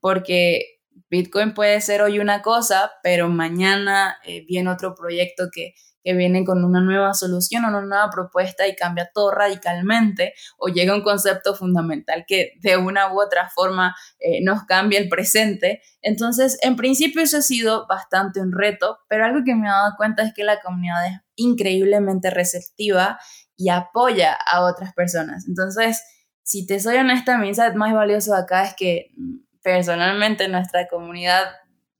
[0.00, 5.74] porque Bitcoin puede ser hoy una cosa, pero mañana eh, viene otro proyecto que
[6.06, 10.68] que viene con una nueva solución o una nueva propuesta y cambia todo radicalmente o
[10.68, 15.82] llega un concepto fundamental que de una u otra forma eh, nos cambia el presente.
[16.02, 19.94] Entonces, en principio eso ha sido bastante un reto, pero algo que me he dado
[19.96, 23.18] cuenta es que la comunidad es increíblemente receptiva
[23.56, 25.46] y apoya a otras personas.
[25.46, 26.02] Entonces,
[26.42, 31.48] si te soy honesta, mi insight más valioso acá es que mm, personalmente nuestra comunidad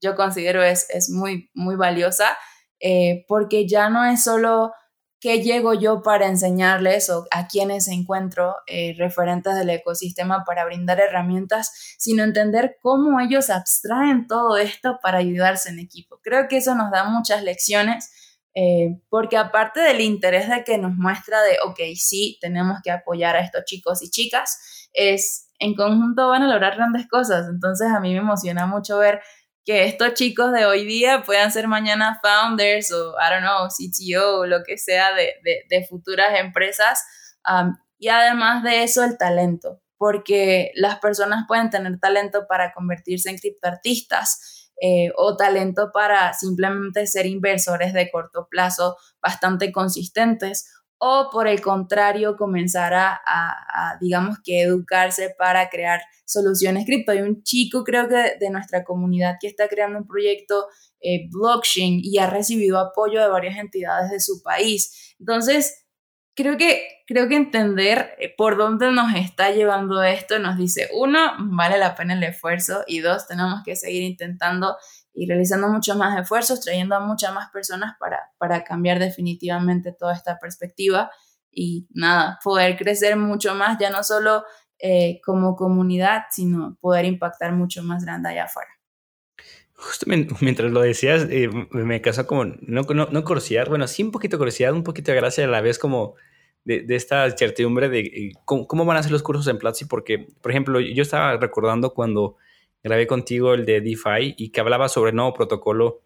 [0.01, 2.37] yo considero es, es muy, muy valiosa
[2.79, 4.71] eh, porque ya no es solo
[5.19, 10.99] qué llego yo para enseñarles o a quienes encuentro eh, referentes del ecosistema para brindar
[10.99, 16.19] herramientas, sino entender cómo ellos abstraen todo esto para ayudarse en equipo.
[16.21, 18.11] Creo que eso nos da muchas lecciones.
[18.59, 23.35] Eh, porque aparte del interés de que nos muestra de, ok, sí, tenemos que apoyar
[23.35, 27.45] a estos chicos y chicas, es en conjunto van a lograr grandes cosas.
[27.49, 29.21] Entonces a mí me emociona mucho ver
[29.63, 34.39] que estos chicos de hoy día puedan ser mañana founders o, I don't know, CTO
[34.39, 37.03] o lo que sea de, futuras empresas.
[37.99, 43.37] y además de eso, el talento, porque las personas pueden tener talento para convertirse en
[43.37, 51.47] criptoartistas eh, o talento para simplemente ser inversores de corto plazo bastante consistentes o por
[51.47, 57.11] el contrario comenzar a, digamos que educarse para crear soluciones cripto.
[57.11, 60.67] Hay un chico creo que de nuestra comunidad que está creando un proyecto
[60.99, 65.15] eh, blockchain y ha recibido apoyo de varias entidades de su país.
[65.19, 65.86] Entonces,
[66.37, 71.19] creo que, creo que entender eh, por dónde nos está llevando esto nos dice, uno,
[71.39, 74.77] vale la pena el esfuerzo y dos, tenemos que seguir intentando
[75.13, 80.13] y realizando muchos más esfuerzos, trayendo a muchas más personas para, para cambiar definitivamente toda
[80.13, 81.09] esta perspectiva
[81.51, 84.45] y nada, poder crecer mucho más, ya no solo
[84.77, 88.69] eh, como comunidad, sino poder impactar mucho más grande allá afuera.
[89.73, 90.05] Justo
[90.41, 94.37] mientras lo decías, eh, me casó como, no, no, no, curiosidad, bueno, sí un poquito
[94.37, 96.13] curiosidad, un poquito de gracia a la vez como
[96.67, 100.51] de, esta certidumbre de eh, cómo, van a ser los cursos en Platzi, porque, por
[100.51, 102.35] ejemplo, yo estaba recordando cuando
[102.83, 106.01] grabé contigo el de DeFi y que hablaba sobre el nuevo protocolo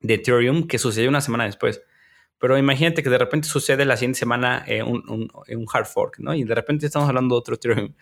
[0.00, 1.82] de Ethereum que sucedió una semana después.
[2.38, 6.34] Pero imagínate que de repente sucede la siguiente semana eh, un, un, hard fork, ¿no?
[6.34, 7.94] Y de repente estamos hablando de otro Ethereum.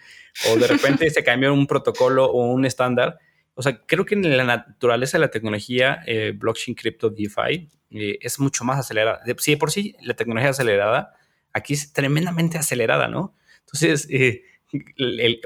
[0.50, 3.18] O de repente se cambió un protocolo o un estándar.
[3.54, 8.18] O sea, creo que en la naturaleza de la tecnología, eh, blockchain, crypto, DeFi, eh,
[8.20, 9.22] es mucho más acelerada.
[9.38, 11.14] Si de por sí la tecnología acelerada,
[11.54, 13.34] aquí es tremendamente acelerada, ¿no?
[13.60, 14.06] Entonces,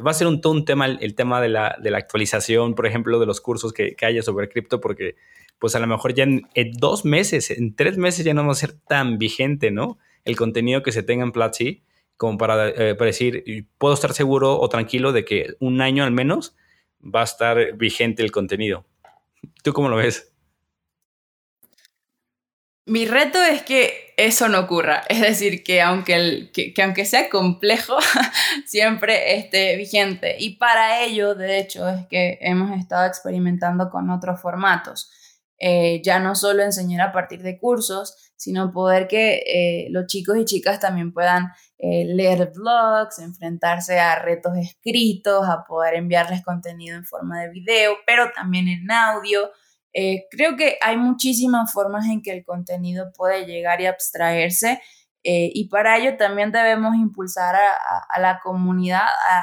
[0.04, 3.20] va a ser un, todo tema el, tema de la, de la, actualización, por ejemplo,
[3.20, 5.14] de los cursos que, que haya sobre cripto, porque
[5.58, 8.56] pues a lo mejor ya en, dos meses, en tres meses ya no va a
[8.56, 9.98] ser tan vigente, ¿no?
[10.24, 11.82] El contenido que se tenga en Platzi,
[12.16, 16.12] como para, eh, para decir, puedo estar seguro o tranquilo de que un año al
[16.12, 16.56] menos
[17.02, 18.84] va a estar vigente el contenido.
[19.62, 20.32] ¿Tú cómo lo ves?
[22.88, 27.28] Mi reto es que eso no ocurra, es decir, que aunque, el, que, aunque sea
[27.28, 27.98] complejo,
[28.66, 30.36] siempre esté vigente.
[30.38, 35.12] Y para ello, de hecho, es que hemos estado experimentando con otros formatos.
[35.60, 40.38] Eh, ya no solo enseñar a partir de cursos, sino poder que eh, los chicos
[40.38, 46.96] y chicas también puedan eh, leer blogs, enfrentarse a retos escritos, a poder enviarles contenido
[46.96, 49.50] en forma de video, pero también en audio.
[50.30, 54.80] Creo que hay muchísimas formas en que el contenido puede llegar y abstraerse
[55.24, 59.02] eh, y para ello también debemos impulsar a, la comunidad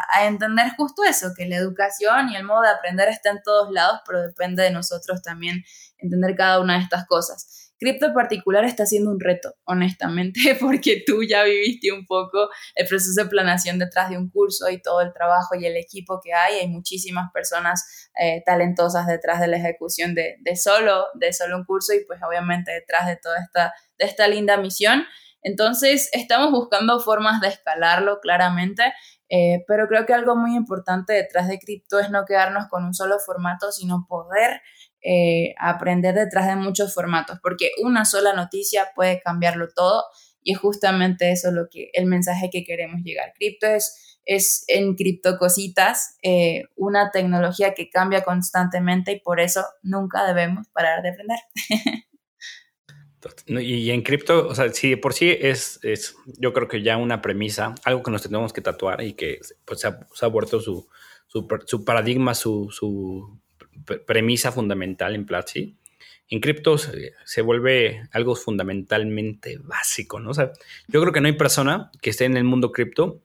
[0.10, 3.72] a, entender justo eso, que la educación y el modo de aprender está en todos
[3.72, 5.64] lados, pero depende de nosotros también
[5.98, 7.65] entender cada una de estas cosas.
[7.78, 12.88] Cripto en particular está siendo un reto, honestamente, porque tú ya viviste un poco el
[12.88, 16.34] proceso de planeación detrás de un curso y todo el trabajo y el equipo que
[16.34, 16.60] hay.
[16.60, 21.66] Hay muchísimas personas eh, talentosas detrás de la ejecución de, de, solo, de solo un
[21.66, 25.06] curso y pues obviamente detrás de toda esta, de esta linda misión.
[25.42, 28.94] Entonces, estamos buscando formas de escalarlo claramente,
[29.30, 32.96] eh, pero creo que algo muy importante detrás de cripto es no quedarnos con un
[32.96, 34.62] solo formato, sino poder
[35.08, 40.04] eh, aprender detrás de muchos formatos, porque una sola noticia puede cambiarlo todo
[40.42, 43.34] y es justamente eso lo que el mensaje que queremos llegar.
[43.38, 49.64] Cripto es, es en cripto cositas, eh, una tecnología que cambia constantemente y por eso
[49.84, 51.40] nunca debemos parar de aprender.
[53.48, 57.22] Y en cripto, o sea, si por sí es, es, yo creo que ya una
[57.22, 60.88] premisa, algo que nos tenemos que tatuar y que pues, se, ha, vuelto su,
[61.28, 63.40] su, paradigma, su, su,
[64.06, 65.76] premisa fundamental en Platzi.
[66.28, 70.32] En cripto se, vuelve algo fundamentalmente básico, ¿no?
[70.32, 70.52] O sea,
[70.88, 73.22] yo creo que no hay persona que esté en el mundo cripto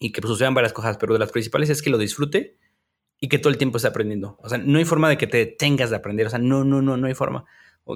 [0.00, 2.56] y que sucedan varias cosas, pero de las principales es que lo disfrute
[3.20, 4.36] y que todo el tiempo esté aprendiendo.
[4.42, 6.26] O sea, no hay forma de que te tengas de aprender.
[6.26, 7.44] O sea, no, no, no, no hay forma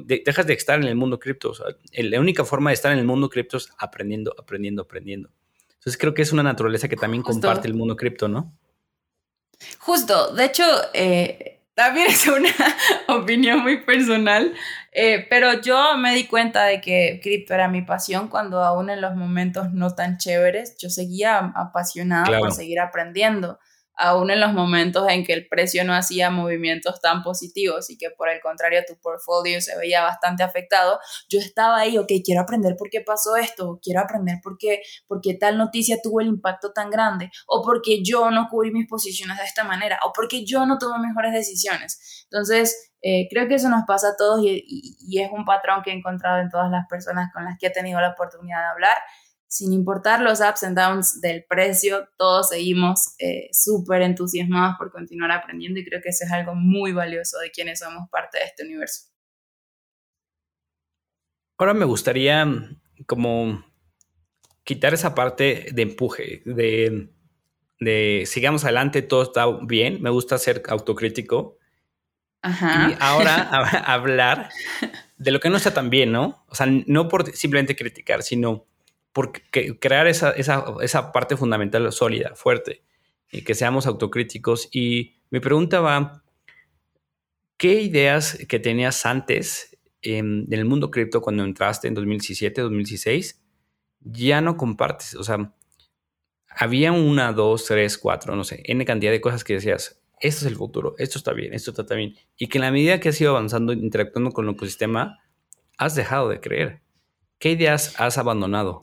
[0.04, 1.52] dejas de estar en el mundo cripto.
[1.92, 5.30] la única forma de estar en el mundo cripto es aprendiendo, aprendiendo, aprendiendo.
[5.70, 8.52] Entonces creo que es una naturaleza que también comparte el mundo cripto, ¿no?
[9.78, 12.48] Justo, de hecho, eh, también es una
[13.08, 14.54] opinión muy personal,
[14.92, 19.02] eh, pero yo me di cuenta de que cripto era mi pasión cuando aún en
[19.02, 23.58] los momentos no tan chéveres, yo seguía apasionada por seguir aprendiendo
[23.96, 28.10] aún en los momentos en que el precio no hacía movimientos tan positivos y que
[28.10, 32.76] por el contrario tu portfolio se veía bastante afectado, yo estaba ahí, ok, quiero aprender
[32.76, 36.72] por qué pasó esto, quiero aprender por qué, por qué tal noticia tuvo el impacto
[36.72, 40.66] tan grande, o porque yo no cubrí mis posiciones de esta manera, o porque yo
[40.66, 42.26] no tomé mejores decisiones.
[42.30, 44.64] Entonces, eh, creo que eso nos pasa a todos y,
[45.00, 47.70] y es un patrón que he encontrado en todas las personas con las que he
[47.70, 48.96] tenido la oportunidad de hablar
[49.48, 55.30] sin importar los ups and downs del precio, todos seguimos eh, súper entusiasmados por continuar
[55.30, 58.64] aprendiendo y creo que eso es algo muy valioso de quienes somos parte de este
[58.64, 59.06] universo.
[61.58, 63.64] Ahora me gustaría mm, como
[64.64, 67.08] quitar esa parte de empuje, de,
[67.78, 71.56] de sigamos adelante, todo está bien, me gusta ser autocrítico.
[72.42, 72.90] Ajá.
[72.90, 73.42] Y ahora
[73.86, 74.50] hablar
[75.16, 76.44] de lo que no está tan bien, ¿no?
[76.48, 78.66] O sea, no por simplemente criticar, sino
[79.16, 79.32] por
[79.80, 82.82] crear esa, esa, parte fundamental sólida, fuerte,
[83.32, 84.68] y que seamos autocríticos.
[84.70, 86.22] Y mi pregunta va,
[87.56, 93.42] ¿qué ideas que tenías antes en, el mundo cripto cuando entraste en 2017, 2016,
[94.00, 95.14] ya no compartes?
[95.14, 95.54] O sea,
[96.50, 100.52] había una, dos, tres, cuatro, no sé, N cantidad de cosas que decías, esto es
[100.52, 102.16] el futuro, esto está bien, esto está bien.
[102.36, 105.20] Y que en la medida que has ido avanzando, interactuando con el ecosistema,
[105.78, 106.82] has dejado de creer.
[107.38, 108.82] ¿Qué ideas has abandonado?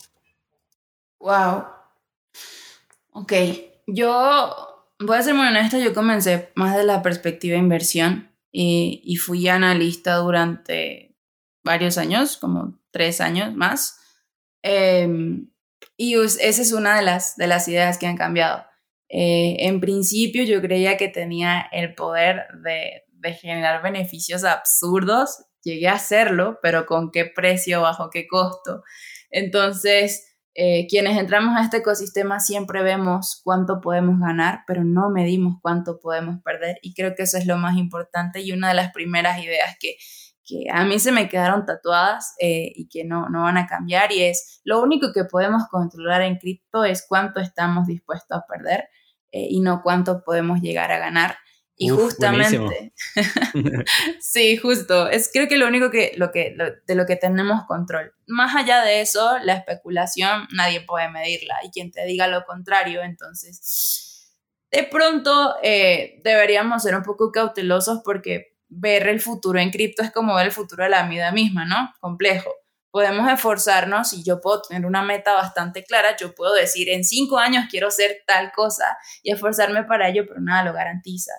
[1.24, 1.64] Wow.
[3.12, 3.32] Ok,
[3.88, 8.30] yo voy a ser muy honesta, yo comencé más de la perspectiva inversión.
[8.52, 11.16] y fui analista durante
[11.64, 14.00] varios años, como tres años más.
[14.62, 15.50] Em,
[15.96, 18.66] y esa es una de las, de las ideas que han cambiado.
[19.08, 25.46] Eh, en principio yo creía que tenía el poder de, de, generar beneficios absurdos.
[25.64, 28.84] Llegué a hacerlo, pero con qué precio, bajo qué costo.
[29.32, 35.56] Entonces, eh, quienes entramos a este ecosistema siempre vemos cuánto podemos ganar, pero no medimos
[35.62, 36.78] cuánto podemos perder.
[36.84, 39.96] Y creo que eso es lo más importante y una de las primeras ideas que,
[40.46, 44.12] que a mí se me quedaron tatuadas eh, y que no, no van a cambiar
[44.12, 48.90] y es lo único que podemos controlar en cripto es cuánto estamos dispuestos a perder
[49.32, 51.38] eh, y no cuánto podemos llegar a ganar.
[51.76, 52.94] Y justamente,
[54.20, 56.56] sí, justo, es creo que lo único que, lo que
[56.86, 58.14] de lo que tenemos control.
[58.28, 63.02] Más allá de eso, la especulación nadie puede medirla y quien te diga lo contrario,
[63.02, 64.30] entonces,
[64.72, 70.12] de pronto eh, deberíamos ser un poco cautelosos porque ver el futuro en cripto es
[70.12, 71.92] como ver el futuro de la vida misma, ¿no?
[72.00, 72.52] Complejo.
[72.92, 77.40] Podemos esforzarnos y yo puedo tener una meta bastante clara, yo puedo decir en cinco
[77.40, 81.34] años quiero ser tal cosa y esforzarme para ello, pero nada lo garantiza.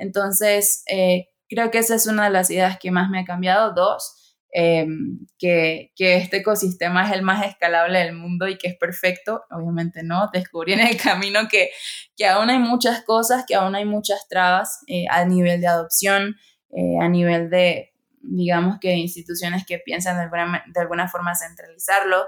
[0.00, 3.74] Entonces, eh, creo que esa es una de las ideas que más me ha cambiado.
[3.74, 8.76] Dos, em, que, que, este ecosistema es el más escalable del mundo y que es
[8.76, 9.44] perfecto.
[9.50, 11.70] Obviamente no, descubrí en el camino que,
[12.16, 16.36] que aún hay muchas cosas, que aún hay muchas trabas eh, a nivel de adopción,
[16.70, 17.92] eh, a nivel de,
[18.22, 22.24] digamos que instituciones que piensan de alguna, de alguna forma centralizarlo,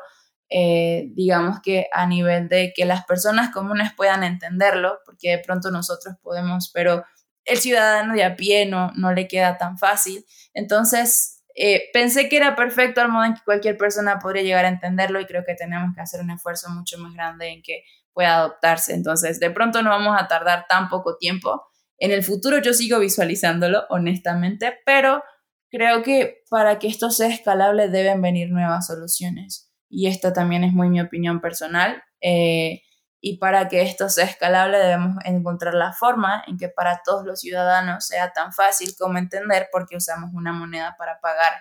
[1.15, 6.17] digamos que a nivel de que las personas comunes puedan entenderlo, porque de pronto nosotros
[6.23, 7.05] podemos, pero
[7.45, 10.25] el ciudadano de a pie no, le queda tan fácil.
[10.55, 14.69] Entonces, eh, pensé que era perfecto al modo en que cualquier persona podría llegar a
[14.69, 17.83] entenderlo y creo que tenemos que hacer un esfuerzo mucho más grande en que
[18.13, 18.95] pueda adoptarse.
[18.95, 21.63] Entonces, de pronto no vamos a tardar tan poco tiempo.
[21.99, 25.23] En el futuro yo sigo visualizándolo, honestamente, pero
[25.71, 29.71] creo que para que esto sea escalable deben venir nuevas soluciones.
[29.89, 32.03] Y esta también es muy mi opinión personal.
[32.21, 32.83] Eh,
[33.25, 37.39] y para que esto sea escalable debemos encontrar la forma en que para todos los
[37.39, 41.53] ciudadanos sea tan fácil como entender por qué usamos una moneda para pagar,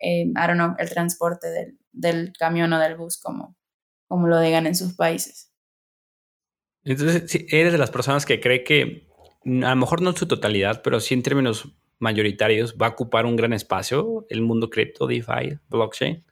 [0.00, 3.56] eh, I don't know, el transporte del, del, camión o del bus, como,
[4.08, 5.52] como lo digan en sus países.
[6.82, 9.08] Entonces, si eres de las personas que cree que
[9.44, 13.24] a lo mejor no en su totalidad, pero sí en términos mayoritarios va a ocupar
[13.24, 16.24] un gran espacio el mundo cripto, DeFi, blockchain.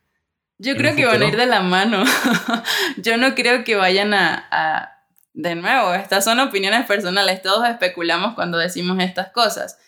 [0.62, 2.04] Yo creo que van a ir de la mano.
[2.98, 5.02] Yo no creo que vayan a,
[5.34, 9.78] De nuevo, estas son opiniones personales, todos especulamos cuando decimos estas cosas.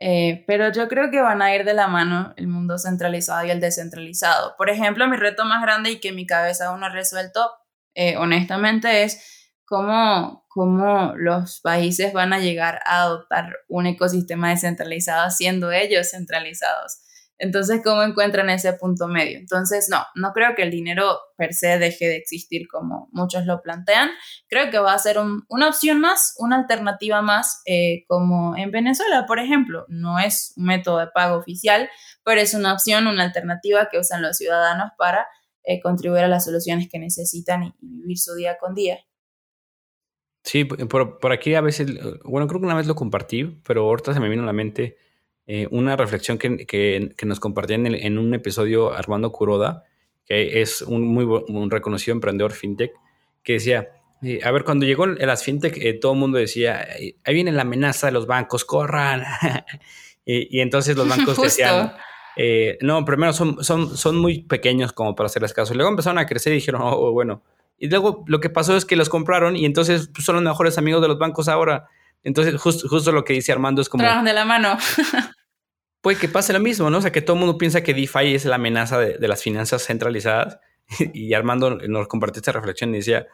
[0.00, 3.50] Eh, pero yo creo que van a ir de la mano el mundo centralizado y
[3.50, 4.54] el descentralizado.
[4.56, 7.50] Por ejemplo, mi reto más grande y que mi cabeza aún no ha resuelto,
[7.94, 15.30] eh, honestamente, es cómo, cómo los países van a llegar a adoptar un ecosistema descentralizado
[15.30, 17.03] siendo ellos centralizados.
[17.38, 19.38] Entonces, ¿cómo encuentran ese punto medio?
[19.38, 23.60] Entonces, no, no creo que el dinero per se deje de existir como muchos lo
[23.60, 24.10] plantean.
[24.48, 25.18] Creo que va a ser
[25.48, 29.84] una opción más, una alternativa más, eh, como en Venezuela, por ejemplo.
[29.88, 31.90] No es un método de pago oficial,
[32.24, 35.26] pero es una opción, una alternativa que usan los ciudadanos para
[35.64, 39.00] eh, contribuir a las soluciones que necesitan y, vivir su día con día.
[40.44, 41.88] Sí, por, por aquí a veces,
[42.22, 44.98] bueno, creo que una vez lo compartí, pero ahorita se me vino a la mente
[45.46, 49.84] eh, una reflexión que, que, nos compartía en, en, un episodio Armando Kuroda,
[50.24, 52.92] que es un muy un reconocido emprendedor fintech,
[53.42, 53.90] que decía,
[54.22, 56.86] eh, a ver, cuando llegó las fintech, eh, todo el mundo decía,
[57.24, 59.22] ahí viene la amenaza de los bancos, corran.
[60.24, 61.92] y, y, entonces los bancos decían,
[62.80, 65.74] no, primero son, son, son muy pequeños como para hacerles caso.
[65.74, 67.42] Y luego empezaron a crecer y dijeron, oh, bueno.
[67.76, 70.78] Y luego lo que pasó es que los compraron y entonces pues, son los mejores
[70.78, 71.88] amigos de los bancos ahora.
[72.24, 74.02] Entonces, justo lo que dice Armando es como...
[74.02, 74.76] Trabajan de la mano.
[76.04, 76.98] puede que pase lo mismo, ¿no?
[76.98, 79.86] O sea, que todo el mundo piensa que DeFi es la amenaza de, las finanzas
[79.86, 80.58] centralizadas.
[81.14, 83.26] y Armando nos compartió esta reflexión y decía,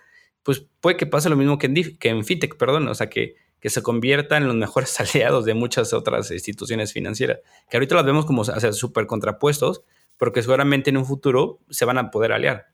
[0.44, 2.86] pues puede que pase lo mismo que en, que en FinTech, perdón.
[2.86, 7.40] O sea, que, que se convierta en los mejores aliados de muchas otras instituciones financieras.
[7.68, 9.82] Que ahorita las vemos como súper contrapuestos,
[10.16, 12.68] pero que seguramente en un futuro se van a poder aliar.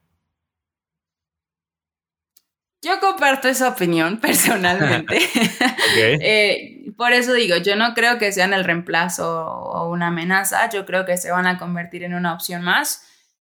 [2.86, 5.18] Yo comparto esa opinión personalmente.
[5.98, 10.84] Eh, por eso digo, yo no creo que sean el reemplazo o una amenaza, yo
[10.84, 13.02] creo que se van a convertir en una opción más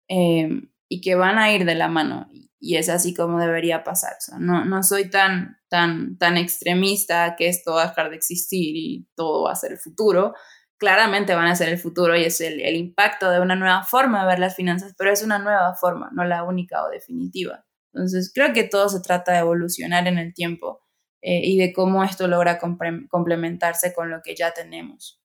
[0.09, 0.49] eh,
[0.89, 2.29] y que van a ir de la mano.
[2.59, 4.15] Y es así como debería pasar.
[4.39, 9.07] no, no soy tan, tan, tan extremista que esto va a dejar de existir y
[9.15, 10.33] todo va a ser el futuro.
[10.77, 14.21] Claramente van a ser el futuro y es el, el impacto de una nueva forma
[14.21, 17.63] de ver las finanzas, pero es una nueva forma, no la única o definitiva.
[17.93, 20.81] Entonces, creo que todo se trata de evolucionar en el tiempo
[21.21, 25.21] eh, y de cómo esto logra complementarse con lo que ya tenemos.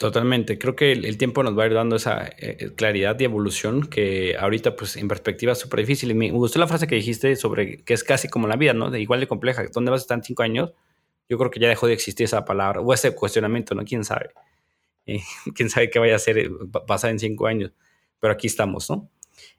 [0.00, 0.58] Totalmente.
[0.58, 4.34] Creo que el, tiempo nos va a ir dando esa eh, claridad y evolución que
[4.38, 6.10] ahorita, pues, en perspectiva es súper difícil.
[6.10, 8.90] Y me gustó la frase que dijiste sobre que es casi como la vida, ¿no?
[8.90, 9.62] De igual de compleja.
[9.74, 10.72] ¿Dónde vas a estar en cinco años?
[11.28, 13.84] Yo creo que ya dejó de existir esa palabra o ese cuestionamiento, ¿no?
[13.84, 14.30] ¿Quién sabe?
[15.06, 15.22] Eh,
[15.54, 16.50] ¿Quién sabe qué vaya a ser eh,
[16.86, 17.72] pasar en cinco años?
[18.20, 19.10] Pero aquí estamos, ¿no?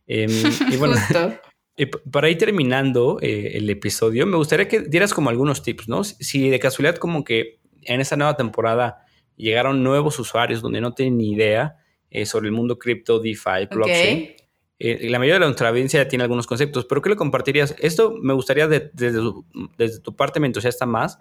[0.08, 0.30] Em,
[0.72, 0.96] y bueno,
[2.12, 6.04] para ir terminando el episodio, me gustaría que dieras como algunos tips, ¿no?
[6.04, 11.18] Si de casualidad como que en esta nueva temporada llegaron nuevos usuarios donde no tienen
[11.18, 11.78] ni idea
[12.10, 14.36] eh, sobre el mundo cripto, DeFi, blockchain.
[14.80, 17.76] Eh, la mayoría de nuestra audiencia tiene algunos conceptos, pero ¿qué le compartirías?
[17.80, 21.20] Esto me gustaría desde, tu parte me entusiasta más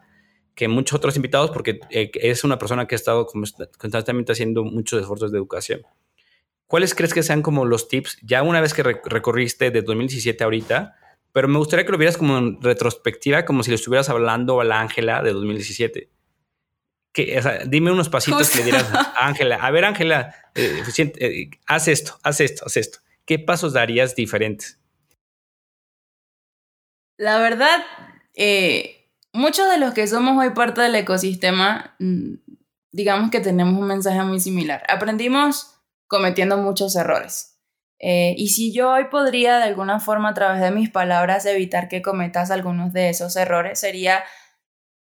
[0.55, 5.01] que muchos otros invitados porque eh, es una persona que ha estado constantemente haciendo muchos
[5.01, 5.83] esfuerzos de educación.
[6.71, 10.97] ¿Cuáles crees que sean como los tips ya una vez que recorriste de 2017 ahorita?
[11.33, 14.65] Pero me gustaría que lo vieras como en retrospectiva, como si le estuvieras hablando a
[14.65, 16.11] la Ángela de 2017
[17.13, 19.57] que, dime unos pasitos que le dirás a Ángela.
[19.57, 20.83] A ver, Ángela, eh,
[21.19, 22.99] eh, haz esto, haz esto, haz esto.
[23.25, 24.79] ¿Qué pasos darías diferentes?
[27.17, 27.85] La verdad,
[28.35, 32.35] eh, muchos de los que somos hoy parte del ecosistema, mm,
[32.93, 34.85] digamos que tenemos un mensaje muy similar.
[34.89, 35.80] Aprendimos
[36.11, 37.57] cometiendo muchos errores.
[38.03, 42.03] y si yo hoy podría de alguna forma a través de mis palabras evitar que
[42.03, 44.25] cometas algunos de esos errores, sería,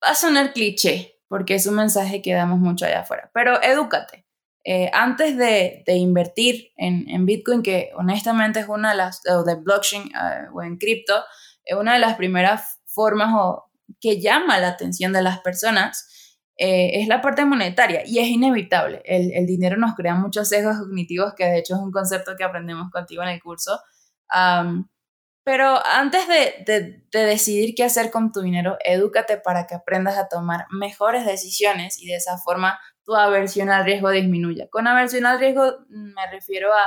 [0.03, 3.31] va a sonar cliché, porque es un mensaje que damos mucho allá afuera.
[3.33, 4.27] Pero edúcate.
[4.69, 10.09] Eh, antes de, invertir en, Bitcoin, que honestamente es una de las, o de blockchain
[10.09, 11.23] eh, o en cripto,
[11.65, 16.09] es una de las primeras formas o, que llama la atención de las personas,
[16.57, 19.03] eh, es la parte monetaria y es inevitable.
[19.05, 22.91] El, dinero nos crea muchos sesgos cognitivos, que de hecho es un concepto que aprendemos
[22.91, 23.81] contigo en el curso.
[25.47, 30.67] Pero antes de, decidir qué hacer con tu dinero, edúcate para que aprendas a tomar
[30.71, 34.67] mejores decisiones y de esa forma tu aversión al riesgo disminuya.
[34.69, 36.85] Con aversión al riesgo mm, me refiero a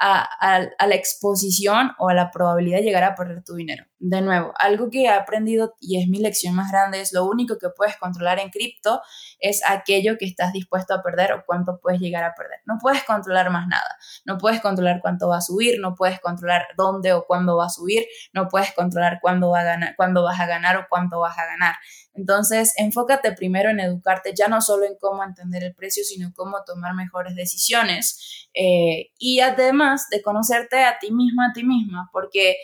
[0.00, 3.84] a, la exposición o a la probabilidad de llegar a perder tu dinero.
[3.98, 7.58] De nuevo, algo que he aprendido y es mi lección más grande es lo único
[7.58, 9.02] que puedes controlar en cripto
[9.38, 12.60] es aquello que estás dispuesto a perder o cuánto puedes llegar a perder.
[12.64, 13.96] No puedes controlar más nada.
[14.24, 17.70] No puedes controlar cuánto va a subir, no puedes controlar dónde o cuándo va a
[17.70, 21.38] subir, no puedes controlar cuándo, va a ganar, cuándo vas a ganar o cuánto vas
[21.38, 21.74] a ganar.
[22.14, 26.58] Entonces, enfócate primero en educarte, ya no solo en cómo entender el precio, sino cómo
[26.66, 28.48] tomar mejores decisiones.
[28.54, 32.56] Eh, y además de conocerte a ti misma, a ti misma, porque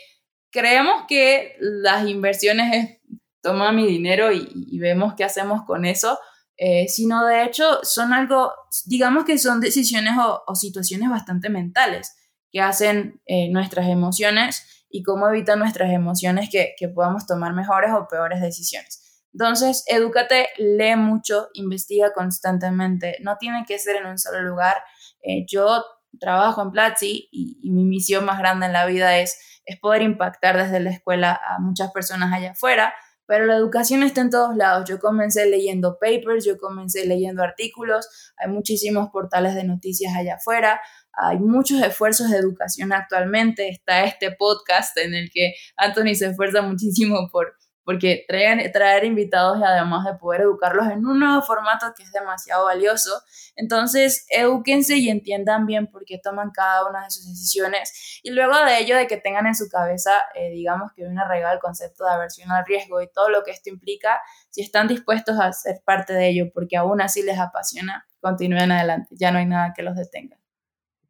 [0.51, 2.97] creemos que las inversiones es
[3.41, 6.19] toma mi dinero y, vemos qué hacemos con eso,
[6.57, 8.51] eh, sino de hecho son algo,
[8.85, 10.13] digamos que son decisiones
[10.45, 12.13] o, situaciones bastante mentales
[12.51, 17.91] que hacen eh, nuestras emociones y cómo evitan nuestras emociones que, que podamos tomar mejores
[17.93, 19.06] o peores decisiones.
[19.39, 23.17] Entonces, edúcate, lee mucho, investiga constantemente.
[23.21, 24.77] No tiene que ser en un solo lugar.
[25.21, 25.85] Eh, yo
[26.19, 30.57] trabajo en Platzi y, mi misión más grande en la vida es, es poder impactar
[30.57, 32.95] desde la escuela a muchas personas allá afuera,
[33.27, 34.89] pero la educación está en todos lados.
[34.89, 40.81] Yo comencé leyendo papers, yo comencé leyendo artículos, hay muchísimos portales de noticias allá afuera,
[41.13, 46.63] hay muchos esfuerzos de educación actualmente, está este podcast en el que Anthony se esfuerza
[46.63, 47.55] muchísimo por
[47.87, 52.11] porque traer, traer invitados y además de poder educarlos en un nuevo formato que es
[52.11, 53.11] demasiado valioso.
[53.55, 58.53] Entonces, eduquense y entiendan bien por qué toman cada una de sus decisiones y luego
[58.65, 62.03] de ello de que tengan en su cabeza, eh, digamos que una arraigado el concepto
[62.03, 64.19] de aversión al riesgo y todo lo que esto implica,
[64.49, 69.07] si están dispuestos a ser parte de ello porque aún así les apasiona, continúen adelante,
[69.11, 70.37] ya no hay nada que los detenga.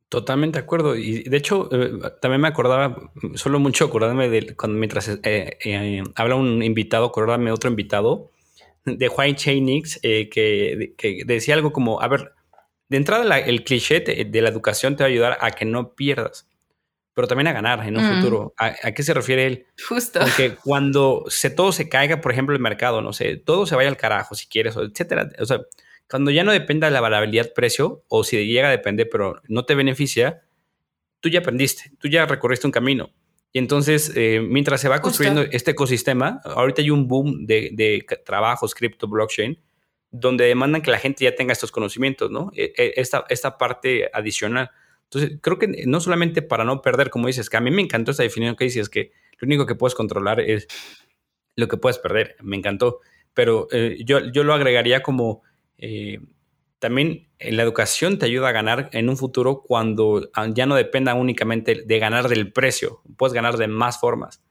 [0.10, 0.96] Totalmente de acuerdo.
[0.96, 1.92] Y de hecho, eh,
[2.22, 7.52] también me acordaba, solo mucho acordarme de cuando mientras eh, eh, habla un invitado, acordarme
[7.52, 8.32] otro invitado,
[8.86, 12.32] de Juan Chainix, que, que, decía algo como, a ver,
[12.88, 16.48] de entrada el cliché de, la educación te va a ayudar a que no pierdas,
[17.14, 18.16] pero también a ganar en un mm.
[18.16, 18.54] futuro.
[18.58, 19.66] ¿A, qué se refiere él?
[19.90, 20.22] Justo.
[20.22, 23.90] Porque cuando se, todo se caiga, por ejemplo, el mercado, no sé, todo se vaya
[23.90, 25.30] al carajo si quieres, etcétera.
[25.40, 25.60] O sea,
[26.10, 29.66] cuando ya no dependa de la variabilidad precio, o si llega a depender, pero no
[29.66, 30.44] te beneficia,
[31.20, 33.12] tú ya aprendiste, tú ya recorriste un camino.
[33.52, 38.06] Y entonces, eh, mientras se va construyendo este ecosistema, ahorita hay un boom de, de
[38.26, 39.60] trabajos cripto blockchain
[40.12, 42.52] donde demandan que la gente ya tenga estos conocimientos, ¿no?
[42.56, 44.72] E, e, esta, esta parte adicional.
[45.04, 48.12] Entonces, creo que no solamente para no perder, como dices, que a mí me encantó
[48.12, 50.68] esta definición que dices, que lo único que puedes controlar es
[51.56, 52.36] lo que puedes perder.
[52.42, 53.00] Me encantó.
[53.34, 55.44] Pero eh, yo, yo lo agregaría como
[55.78, 56.20] eh,
[56.80, 61.14] también la educación te ayuda a ganar en un futuro cuando ah, ya no dependa
[61.14, 64.44] únicamente de ganar del precio, puedes ganar de más formas.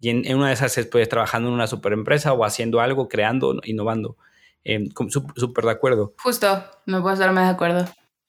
[0.00, 3.60] Y en, una de esas puedes trabajando en una super empresa o haciendo algo, creando,
[3.64, 4.16] innovando.
[4.64, 6.14] eh, súper de acuerdo.
[6.18, 7.86] Justo, no puedo estar más de acuerdo.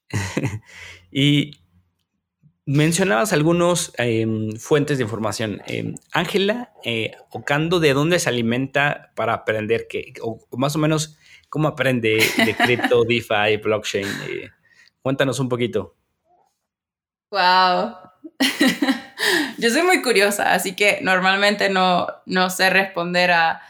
[1.12, 1.60] y
[2.66, 5.62] mencionabas algunos em, fuentes de información.
[5.66, 9.88] Em, Ángela eh, Ocando, ¿de dónde se alimenta para aprender?
[9.90, 11.18] Que, o, más o menos,
[11.50, 14.08] ¿cómo aprende de cripto, DeFi, blockchain?
[15.02, 15.96] Cuéntanos un poquito.
[17.32, 17.96] Wow.
[19.58, 23.62] Yo soy muy curiosa, así que normalmente no, no sé responder a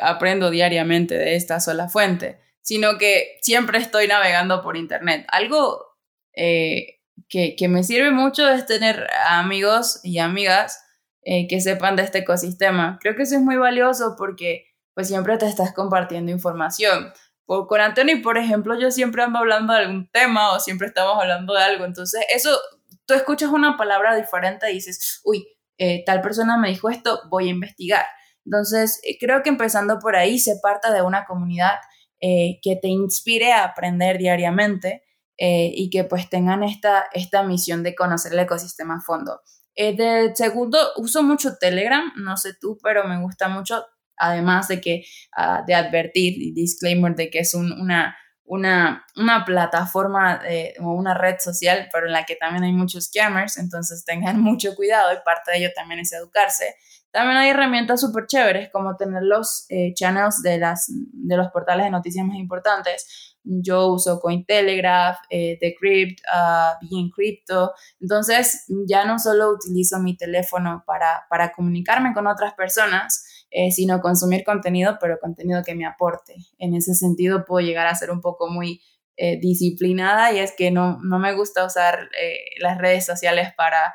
[0.00, 5.24] aprendo diariamente de esta sola fuente, sino que siempre estoy navegando por internet.
[5.28, 5.96] Algo
[6.34, 10.84] eh, que, me sirve mucho es tener amigos y amigas
[11.22, 12.98] eh, que sepan de este ecosistema.
[13.00, 14.67] Creo que eso es muy valioso porque
[14.98, 17.12] pues siempre te estás compartiendo información.
[17.46, 21.22] Por, con Anthony, por ejemplo, yo siempre ando hablando de algún tema o siempre estamos
[21.22, 21.84] hablando de algo.
[21.84, 22.58] Entonces, eso,
[23.06, 25.46] tú escuchas una palabra diferente y dices, uy,
[25.78, 28.06] eh, tal persona me dijo esto, voy a investigar.
[28.44, 31.74] Entonces, eh, creo que empezando por ahí se parta de una comunidad
[32.20, 35.04] eh, que te inspire a aprender diariamente
[35.40, 39.42] y que pues tengan esta, esta misión de conocer el ecosistema a fondo.
[39.76, 43.84] de segundo, uso mucho Telegram, no sé tú, pero me gusta mucho,
[44.18, 45.04] además de que,
[45.36, 50.40] uh, de advertir, disclaimer de que es una, una, una plataforma
[50.80, 54.74] o una red social, pero en la que también hay muchos scammers, entonces tengan mucho
[54.74, 56.74] cuidado y parte de ello también es educarse.
[57.10, 61.86] También hay herramientas súper chéveres como tener los eh, channels de, las, de los portales
[61.86, 63.36] de noticias más importantes.
[63.44, 67.72] Yo uso Cointelegraph, eh, Decrypt, uh, Being Crypto.
[67.98, 74.00] Entonces, ya no solo utilizo mi teléfono para, para comunicarme con otras personas, eh, sino
[74.00, 76.34] consumir contenido, pero contenido que me aporte.
[76.58, 78.80] En ese sentido, puedo llegar a ser un poco muy
[79.16, 82.08] eh, disciplinada y es que no, no me gusta usar
[82.60, 83.94] las redes sociales para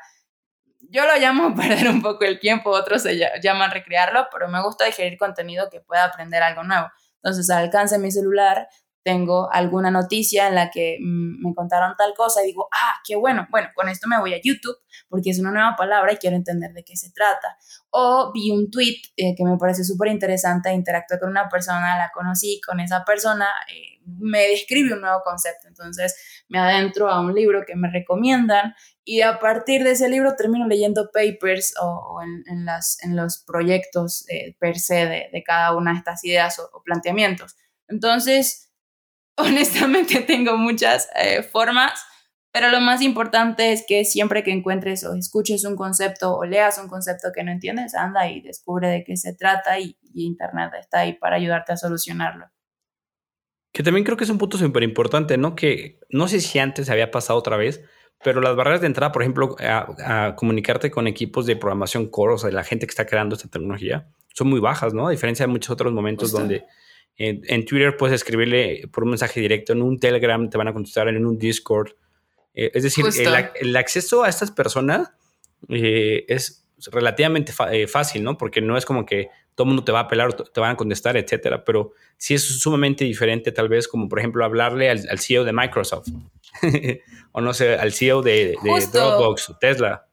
[0.90, 4.84] yo lo llamo perder un poco el tiempo, otros se llaman recrearlo, pero me gusta
[4.84, 6.88] digerir contenido que pueda aprender algo nuevo.
[7.16, 8.68] Entonces, al alcance mi celular,
[9.04, 13.16] tengo alguna noticia en la que mm, me contaron tal cosa y digo, ah, qué
[13.16, 14.76] bueno, bueno, con esto me voy a YouTube
[15.08, 17.56] porque es una nueva palabra y quiero entender de qué se trata.
[17.90, 22.10] O vi un tweet eh, que me pareció súper interesante, interactué con una persona, la
[22.12, 27.34] conocí, con esa persona eh, me describe un nuevo concepto, entonces me adentro a un
[27.34, 28.74] libro que me recomiendan
[29.04, 34.26] y a partir de ese libro termino leyendo papers o, en, las, en los proyectos
[34.28, 37.56] eh, per se de, cada una de estas ideas o planteamientos.
[37.88, 38.73] Entonces,
[39.36, 42.04] honestamente tengo muchas eh, formas,
[42.52, 46.78] pero lo más importante es que siempre que encuentres o escuches un concepto o leas
[46.78, 51.00] un concepto que no entiendes, anda y descubre de qué se trata y, Internet está
[51.00, 52.46] ahí para ayudarte a solucionarlo.
[53.72, 55.56] Que también creo que es un punto súper importante, ¿no?
[55.56, 57.82] Que no sé si antes había pasado otra vez,
[58.22, 62.38] pero las barreras de entrada, por ejemplo, a, comunicarte con equipos de programación core, o
[62.38, 65.08] sea, la gente que está creando esta tecnología, son muy bajas, ¿no?
[65.08, 66.64] A diferencia de muchos otros momentos donde
[67.16, 71.08] en, Twitter puedes escribirle por un mensaje directo, en un Telegram te van a contestar,
[71.08, 71.92] en un Discord.
[72.54, 73.04] Eh, es decir,
[73.60, 75.12] el, acceso a estas personas
[75.68, 78.36] eh, es relativamente eh, fácil, ¿no?
[78.36, 80.76] Porque no es como que todo el mundo te va a apelar, te van a
[80.76, 81.64] contestar, etcétera.
[81.64, 86.08] Pero sí es sumamente diferente, tal vez, como por ejemplo, hablarle al, CEO de Microsoft
[87.32, 90.08] o no sé, al CEO de, de Dropbox, Tesla.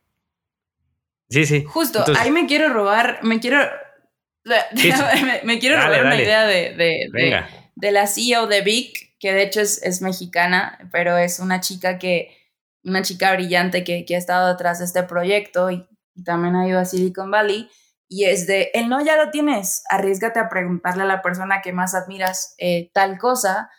[1.30, 1.64] Sí, sí.
[1.64, 3.60] Justo, ahí me quiero robar, me quiero
[5.44, 7.44] me, quiero robar una idea de, de,
[7.76, 12.00] de, la CEO de Vic, que de hecho es, es, mexicana, pero es una chica
[12.00, 12.36] que,
[12.84, 15.88] una chica brillante que, que ha estado detrás de este proyecto y,
[16.26, 17.70] también ha ido a Silicon Valley.
[18.08, 21.72] Y es de, el no ya lo tienes, arriesgate a preguntarle a la persona que
[21.72, 23.70] más admiras eh, tal cosa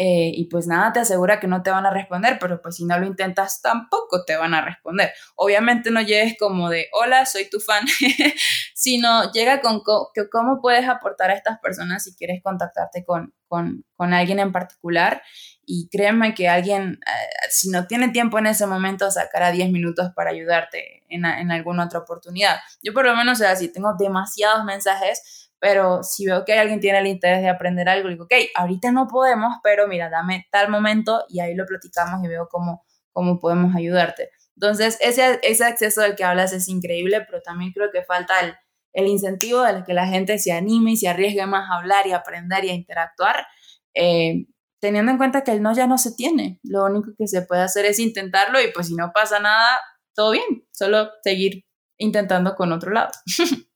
[0.00, 2.84] eh, y pues nada te asegura que no te van a responder, pero pues si
[2.84, 5.10] no lo intentas tampoco te van a responder.
[5.34, 7.84] Obviamente no llegues como de, hola, soy tu fan,
[8.78, 9.82] sino llega con
[10.30, 15.20] cómo puedes aportar a estas personas si quieres contactarte con, con, con alguien en particular.
[15.66, 20.12] Y créeme que alguien, eh, si no tiene tiempo en ese momento, sacará 10 minutos
[20.14, 22.58] para ayudarte en, en alguna otra oportunidad.
[22.80, 26.78] Yo por lo menos, o sea, si tengo demasiados mensajes, pero si veo que alguien
[26.78, 30.68] tiene el interés de aprender algo, digo, ok, ahorita no podemos, pero mira, dame tal
[30.68, 34.30] momento y ahí lo platicamos y veo cómo, cómo podemos ayudarte.
[34.54, 38.54] Entonces, ese, ese acceso del que hablas es increíble, pero también creo que falta el,
[38.92, 42.12] el incentivo de que la gente se anime y se arriesgue más a hablar y
[42.12, 43.46] a aprender y a interactuar,
[43.94, 44.46] eh,
[44.80, 46.60] teniendo en cuenta que el no ya no se tiene.
[46.62, 49.80] Lo único que se puede hacer es intentarlo y pues si no pasa nada,
[50.14, 51.64] todo bien, solo seguir
[51.98, 53.10] intentando con otro lado.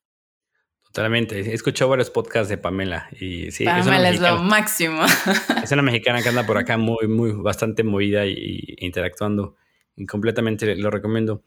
[0.93, 1.41] Totalmente.
[1.41, 3.65] He escuchado varios podcasts de Pamela y sí.
[3.65, 5.03] Pamela es, lo máximo.
[5.63, 9.57] Es una mexicana que anda por acá muy, muy, bastante movida y, interactuando.
[9.97, 11.45] Y completamente lo recomiendo.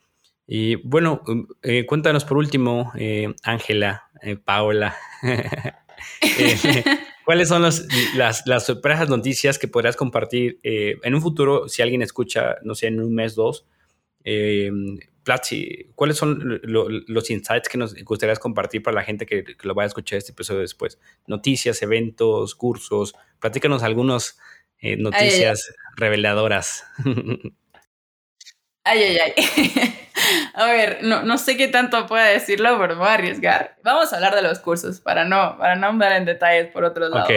[0.48, 4.96] Y bueno, um, eh, cuéntanos por último, eh, Ángela, eh, Paola.
[7.26, 12.58] ¿Cuáles son las, las sorpresas noticias que podrías compartir en un futuro si alguien escucha,
[12.64, 13.66] no sé, en un mes, dos?
[15.26, 19.86] Platzi, ¿cuáles son los insights que nos gustaría compartir para la gente que, lo vaya
[19.86, 21.00] a escuchar este episodio después?
[21.26, 23.16] Noticias, eventos, cursos.
[23.40, 24.38] Platícanos algunas
[24.80, 26.86] eh, noticias reveladoras.
[28.86, 29.34] Ay, ay, ay.
[30.54, 33.78] a ver, no, no sé qué tanto pueda decirlo, pero voy a arriesgar.
[33.84, 37.10] Vamos a hablar de los cursos para no, para no andar en detalles por otro
[37.10, 37.28] lado.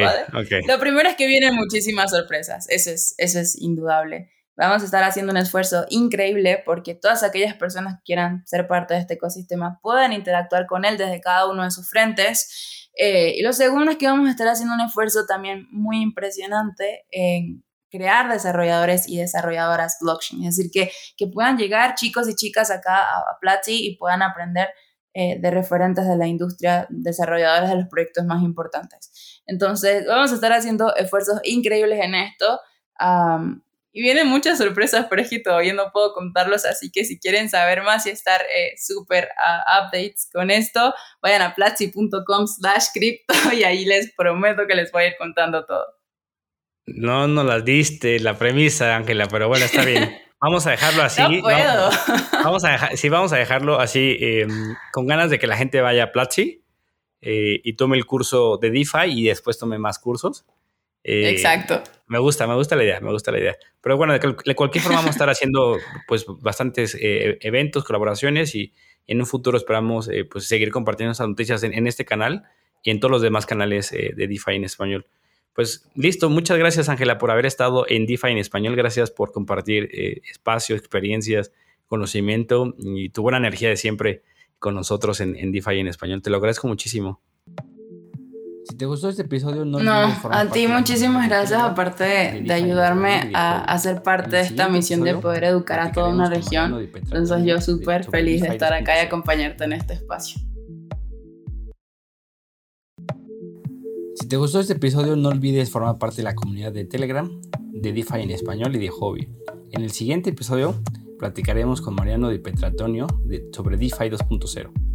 [0.66, 2.68] Lo primero es que vienen muchísimas sorpresas.
[2.68, 4.30] Eso es, eso es indudable.
[4.56, 8.92] Vamos a estar haciendo un esfuerzo increíble porque todas aquellas personas que quieran ser parte
[8.92, 12.90] de este ecosistema puedan interactuar con él desde cada uno de sus frentes.
[12.94, 17.06] Eh, y lo segundo es que vamos a estar haciendo un esfuerzo también muy impresionante
[17.10, 20.44] en crear desarrolladores y desarrolladoras blockchain.
[20.44, 24.68] Es decir, que, que puedan llegar chicos y chicas acá a, Platzi y puedan aprender
[25.14, 29.42] eh, de referentes de la industria, desarrolladores de los proyectos más importantes.
[29.46, 32.60] Entonces, vamos a estar haciendo esfuerzos increíbles en esto.
[33.90, 37.48] y vienen muchas sorpresas, pero es que todavía no puedo contarlos, así que si quieren
[37.48, 39.28] saber más y estar eh, súper
[39.80, 45.04] updates con esto, vayan a platzi.com slash crypto y ahí les prometo que les voy
[45.04, 45.97] a ir contando todo.
[46.94, 50.16] No no las diste la premisa, Ángela, pero bueno, está bien.
[50.40, 51.20] Vamos a dejarlo así.
[51.20, 51.90] No puedo.
[52.44, 55.80] vamos a dejar, sí, vamos a dejarlo así, em, con ganas de que la gente
[55.80, 56.62] vaya a Platzi
[57.20, 60.46] eh, y tome el curso de DeFi y después tome más cursos.
[61.02, 61.82] Eh, Exacto.
[62.06, 63.56] Me gusta, me gusta la idea, me gusta la idea.
[63.80, 65.76] Pero bueno, de, cualquier forma vamos a estar haciendo
[66.06, 68.72] pues bastantes eh, eventos, colaboraciones y
[69.08, 72.44] en un futuro esperamos pues seguir compartiendo esas noticias en, en, este canal
[72.84, 75.06] y en todos los demás canales de DeFi en español.
[75.58, 79.88] Pues listo, muchas gracias Ángela por haber estado en DeFi en español, gracias por compartir
[79.92, 81.50] eh, espacio, experiencias,
[81.88, 84.22] conocimiento y tu buena energía de siempre
[84.60, 86.22] con nosotros en, en DeFi en español.
[86.22, 87.20] Te lo agradezco muchísimo.
[88.70, 93.64] Si te gustó este episodio, no No, a ti muchísimas gracias, aparte de, ayudarme a,
[93.64, 96.88] a, ser parte de esta misión de poder educar a toda una región.
[96.94, 100.40] Entonces yo súper feliz de estar acá y acompañarte en este espacio.
[104.28, 107.30] Te gustó este episodio, no olvides formar parte de la comunidad de Telegram
[107.72, 109.28] de DeFi en español y de hobby.
[109.70, 110.74] En el siguiente episodio
[111.18, 113.06] platicaremos con Mariano Di Petratonio
[113.52, 114.87] sobre DeFi 2.0.